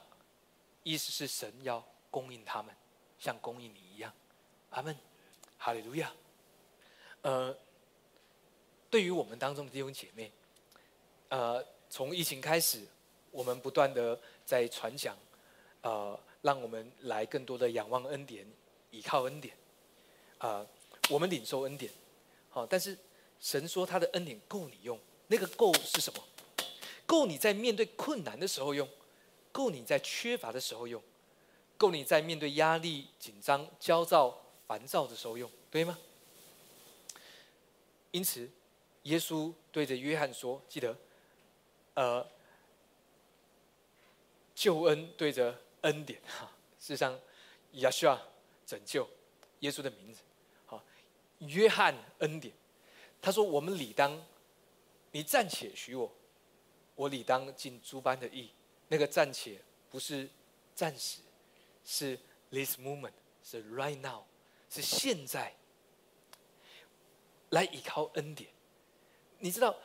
[0.82, 2.74] 意思是神要供应他们，
[3.18, 4.10] 像供应你一样。
[4.70, 4.96] 阿门，
[5.58, 6.10] 哈利路亚。
[7.20, 7.54] 呃，
[8.88, 10.32] 对于我们当中的弟兄姐妹，
[11.28, 12.86] 呃，从疫情开始，
[13.30, 15.14] 我们不断的在传讲，
[15.82, 16.18] 呃。
[16.46, 18.46] 让我们来更多的仰望恩典，
[18.92, 19.52] 倚靠恩典，
[20.38, 20.64] 啊，
[21.10, 21.90] 我们领受恩典，
[22.50, 22.96] 好，但是
[23.40, 26.22] 神说他的恩典够你用，那个够是什么？
[27.04, 28.88] 够你在面对困难的时候用，
[29.50, 31.02] 够你在缺乏的时候用，
[31.76, 35.98] 够你在面对压力、紧张、焦躁、烦躁的时候用，对吗？
[38.12, 38.48] 因此，
[39.02, 40.96] 耶稣对着约翰说：“记得，
[41.94, 42.24] 呃，
[44.54, 45.52] 救恩对着。”
[45.86, 47.18] 恩典 哈，事实上，
[47.72, 48.20] 亚需要
[48.66, 49.08] 拯救
[49.60, 50.20] 耶稣的名字。
[50.66, 50.82] 好，
[51.38, 52.52] 约翰恩典，
[53.22, 54.20] 他说：“我们理当，
[55.12, 56.12] 你暂且许我，
[56.96, 58.50] 我理当尽诸般的义。
[58.88, 59.60] 那个暂且
[59.90, 60.28] 不是
[60.74, 61.20] 暂时，
[61.84, 62.18] 是
[62.50, 63.12] this moment，
[63.42, 64.22] 是 right now，
[64.68, 65.54] 是现在。
[67.50, 68.50] 来依靠恩典，
[69.38, 69.76] 你知道，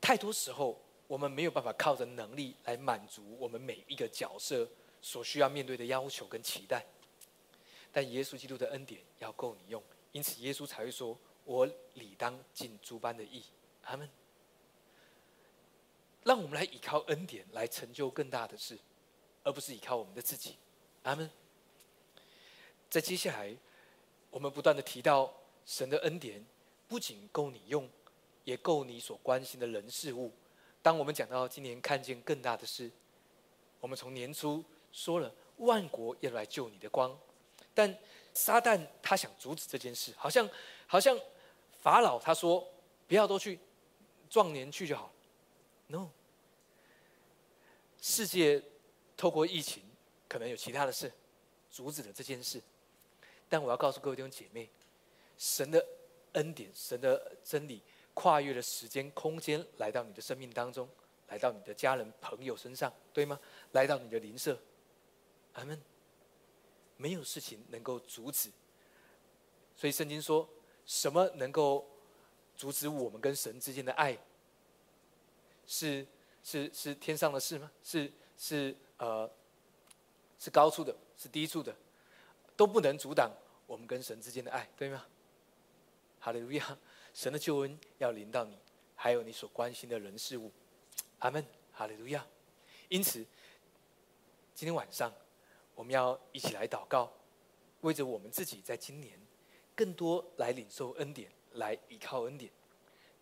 [0.00, 0.80] 太多时候。”
[1.10, 4.64] 我们没有办法靠着能力来满足我们每一个角色
[5.02, 6.86] 所需要面对的要求跟期待，
[7.90, 9.82] 但耶稣基督的恩典要够你用，
[10.12, 13.42] 因此耶稣才会说：“我理当尽诸般的义。”
[13.86, 14.08] 阿门。
[16.22, 18.78] 让我们来依靠恩典来成就更大的事，
[19.42, 20.54] 而不是依靠我们的自己。
[21.02, 21.28] 阿门。
[22.88, 23.56] 在接下来，
[24.30, 25.34] 我们不断的提到
[25.66, 26.46] 神的恩典，
[26.86, 27.90] 不仅够你用，
[28.44, 30.32] 也够你所关心的人事物。
[30.82, 32.90] 当我们讲到今年看见更大的事，
[33.80, 37.18] 我们从年初说了万国要来救你的光，
[37.74, 37.94] 但
[38.32, 40.48] 撒旦他想阻止这件事，好像
[40.86, 41.18] 好像
[41.80, 42.66] 法老他说
[43.06, 43.58] 不要都去，
[44.28, 45.12] 壮年去就好
[45.88, 46.08] ，no，
[48.00, 48.62] 世界
[49.16, 49.82] 透过疫情
[50.28, 51.12] 可能有其他的事
[51.70, 52.62] 阻止了这件事，
[53.48, 54.70] 但我要告诉各位弟兄姐妹，
[55.36, 55.84] 神的
[56.32, 57.82] 恩典，神的真理。
[58.14, 60.88] 跨越了时间、空间，来到你的生命当中，
[61.28, 63.38] 来到你的家人、朋友身上，对吗？
[63.72, 64.58] 来到你的邻舍，
[65.54, 65.80] 阿门。
[66.96, 68.50] 没有事情能够阻止，
[69.74, 70.46] 所以圣经说
[70.84, 71.88] 什么能够
[72.54, 74.18] 阻止我们跟神之间的爱？
[75.66, 76.06] 是
[76.44, 77.70] 是是天上的事吗？
[77.82, 79.30] 是是呃
[80.38, 81.74] 是高处的，是低处的，
[82.54, 83.32] 都不能阻挡
[83.66, 85.06] 我们跟神之间的爱，对吗？
[86.18, 86.78] 哈利路亚。
[87.12, 88.58] 神的救恩要临到你，
[88.94, 90.50] 还有你所关心的人事物，
[91.18, 92.26] 阿门，哈利路亚。
[92.88, 93.24] 因此，
[94.54, 95.12] 今天晚上
[95.74, 97.12] 我们要一起来祷告，
[97.82, 99.18] 为着我们自己在今年
[99.74, 102.50] 更多来领受恩典，来依靠恩典。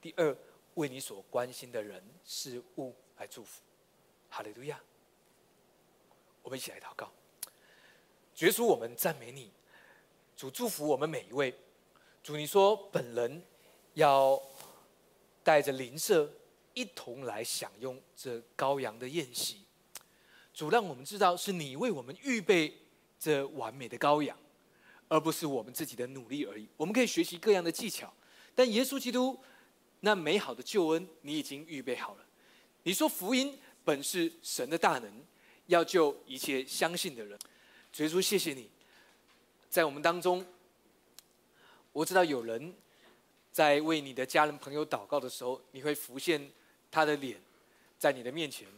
[0.01, 0.37] 第二，
[0.75, 3.63] 为你所关心的人事物来祝福。
[4.31, 4.81] 哈利路亚！
[6.43, 7.11] 我们一起来祷告。
[8.35, 9.51] 主耶稣，我们赞美你，
[10.37, 11.55] 主祝福我们每一位。
[12.23, 13.43] 主，你说本人
[13.99, 14.41] 要
[15.43, 16.33] 带着邻舍
[16.73, 19.65] 一同来享用这羔羊的宴席。
[20.55, 22.79] 主让我们知道，是你为我们预备
[23.19, 24.39] 这完美的羔羊，
[25.09, 26.69] 而不是我们自己的努力而已。
[26.77, 28.13] 我们可以学习各样的技巧，
[28.55, 29.37] 但耶稣基督
[29.99, 32.25] 那美好的救恩，你已经预备好了。
[32.85, 35.13] 你说福音本是神的大能，
[35.67, 37.37] 要救一切相信的人。
[37.93, 38.71] 主耶稣，谢谢你，
[39.69, 40.47] 在我们当中，
[41.93, 42.73] 我知道有人
[43.59, 46.49] 在为你的家人朋友祷告的时候，你会浮现
[46.93, 47.41] 他的脸
[47.99, 48.69] 在你的面前，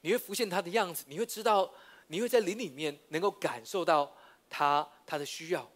[0.00, 1.68] 你会浮现他的样子，你会知道，
[2.06, 4.16] 你会在灵里面能够感受到
[4.48, 5.68] 他他的需要，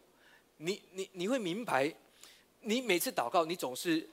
[0.58, 1.92] 你你你会明白，
[2.60, 4.08] 你每次祷告，你总是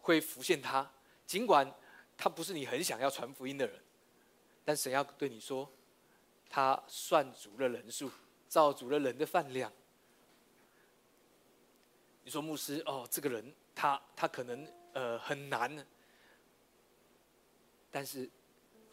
[0.00, 0.88] 会浮现他，
[1.26, 1.68] 尽管
[2.16, 3.82] 他不是你很想要传福音的人，
[4.64, 5.68] 但神要对你说。
[6.48, 8.08] 他算足了人数，
[8.46, 9.72] 造足了人的饭量。
[12.22, 15.86] 你说牧师哦，这个人他他可能呃很难，
[17.90, 18.28] 但是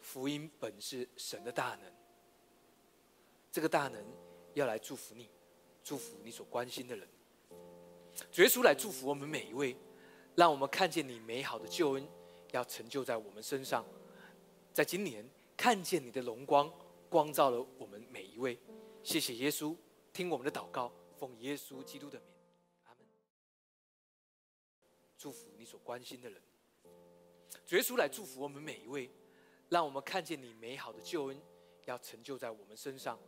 [0.00, 1.92] 福音本是神的大能，
[3.50, 4.04] 这个大能
[4.54, 5.28] 要来祝福你，
[5.82, 7.08] 祝福你所关心的人，
[8.30, 9.76] 主耶稣来祝福我们每一位，
[10.34, 12.08] 让我们看见你美好的救恩
[12.52, 13.84] 要成就在我们身上，
[14.72, 16.72] 在今年看见你的荣光。
[17.10, 18.56] 光照了我们每一位，
[19.02, 19.74] 谢谢耶稣，
[20.12, 22.28] 听我们的祷告，奉耶稣基督的名，
[25.20, 26.40] 祝福你所关心的人，
[27.66, 29.10] 主耶稣来祝福我们每一位，
[29.68, 31.38] 让我们看见你美好的救恩
[31.84, 33.20] 要成就在我们身上，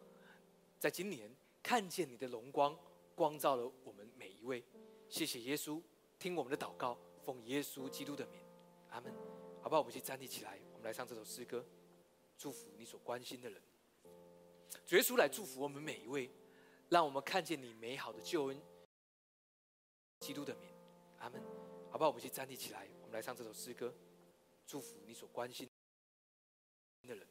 [0.78, 1.30] 在今年
[1.62, 2.74] 看见你的荣光，
[3.14, 4.64] 光照了我们每一位，
[5.10, 5.82] 谢谢耶稣，
[6.18, 8.40] 听我们的祷告，奉耶稣基督的名，
[8.88, 9.12] 阿门。
[9.60, 9.80] 好不好？
[9.80, 11.62] 我们去站立起来，我们来唱这首诗歌，
[12.38, 13.62] 祝福你所关心的人。
[14.86, 16.30] 主耶稣来祝福我们每一位，
[16.88, 18.58] 让我们看见你美好的救恩。
[20.20, 20.70] 基督的名，
[21.18, 21.71] 阿门。
[21.92, 22.08] 好不好？
[22.08, 23.94] 我们去站立起来，我们来唱这首诗歌，
[24.66, 25.68] 祝福你所关心
[27.06, 27.26] 的人。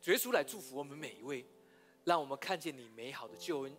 [0.00, 1.44] 主耶稣来祝福我们每一位，
[2.04, 3.76] 让我们看见你美好的救恩。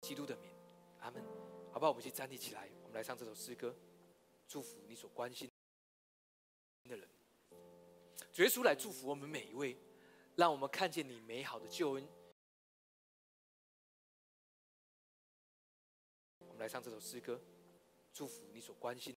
[0.00, 0.50] 基督的名，
[1.00, 1.22] 阿门。
[1.70, 1.90] 好不好？
[1.90, 3.76] 我们去站立起来，我们来唱这首诗歌，
[4.48, 5.50] 祝福你所关心
[6.88, 7.06] 的人。
[8.32, 9.76] 主耶稣来祝福我们每一位。
[10.34, 12.08] 让我们看见你美好的救恩。
[16.38, 17.40] 我们来唱这首诗歌，
[18.18, 19.16] 祝福你所关心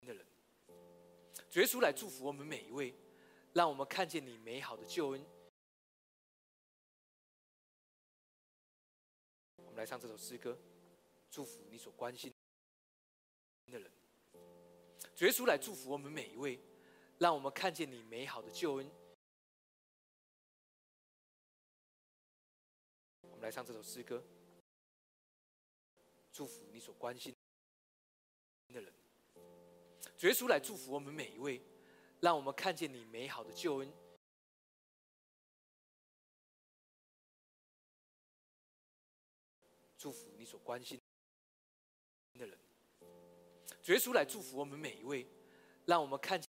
[0.00, 0.26] 的人。
[1.48, 2.92] 主耶稣来祝福我们每一位，
[3.52, 5.24] 让我们看见你美好的救恩。
[9.58, 10.58] 我们来唱这首诗歌，
[11.30, 12.34] 祝福你所关心
[13.66, 13.88] 的人。
[15.14, 16.58] 主耶稣来祝福我们每一位，
[17.18, 18.90] 让我们看见你美好的救恩。
[23.20, 24.20] 我们来唱这首诗歌，
[26.32, 27.32] 祝福你所关心
[28.72, 28.92] 的人。
[30.20, 31.62] 耶稣来祝福我们每一位，
[32.20, 33.92] 让我们看见你美好的救恩。
[39.96, 41.00] 祝福你所关心
[42.34, 42.58] 的人。
[43.86, 45.26] 耶稣来祝福我们每一位，
[45.86, 46.48] 让我们看见。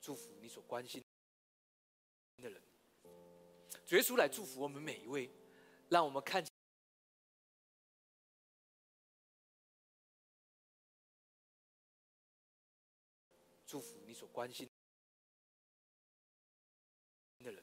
[0.00, 1.04] 祝福你所关心
[2.38, 2.62] 的人，
[3.88, 5.30] 耶稣来祝福我们每一位，
[5.88, 6.44] 让我们看。
[13.66, 14.66] 祝福你所关心
[17.40, 17.62] 的人，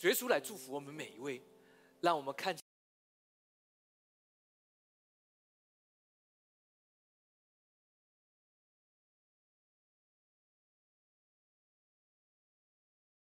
[0.00, 1.42] 耶稣来祝福我们每一位，
[2.00, 2.67] 让我们看见。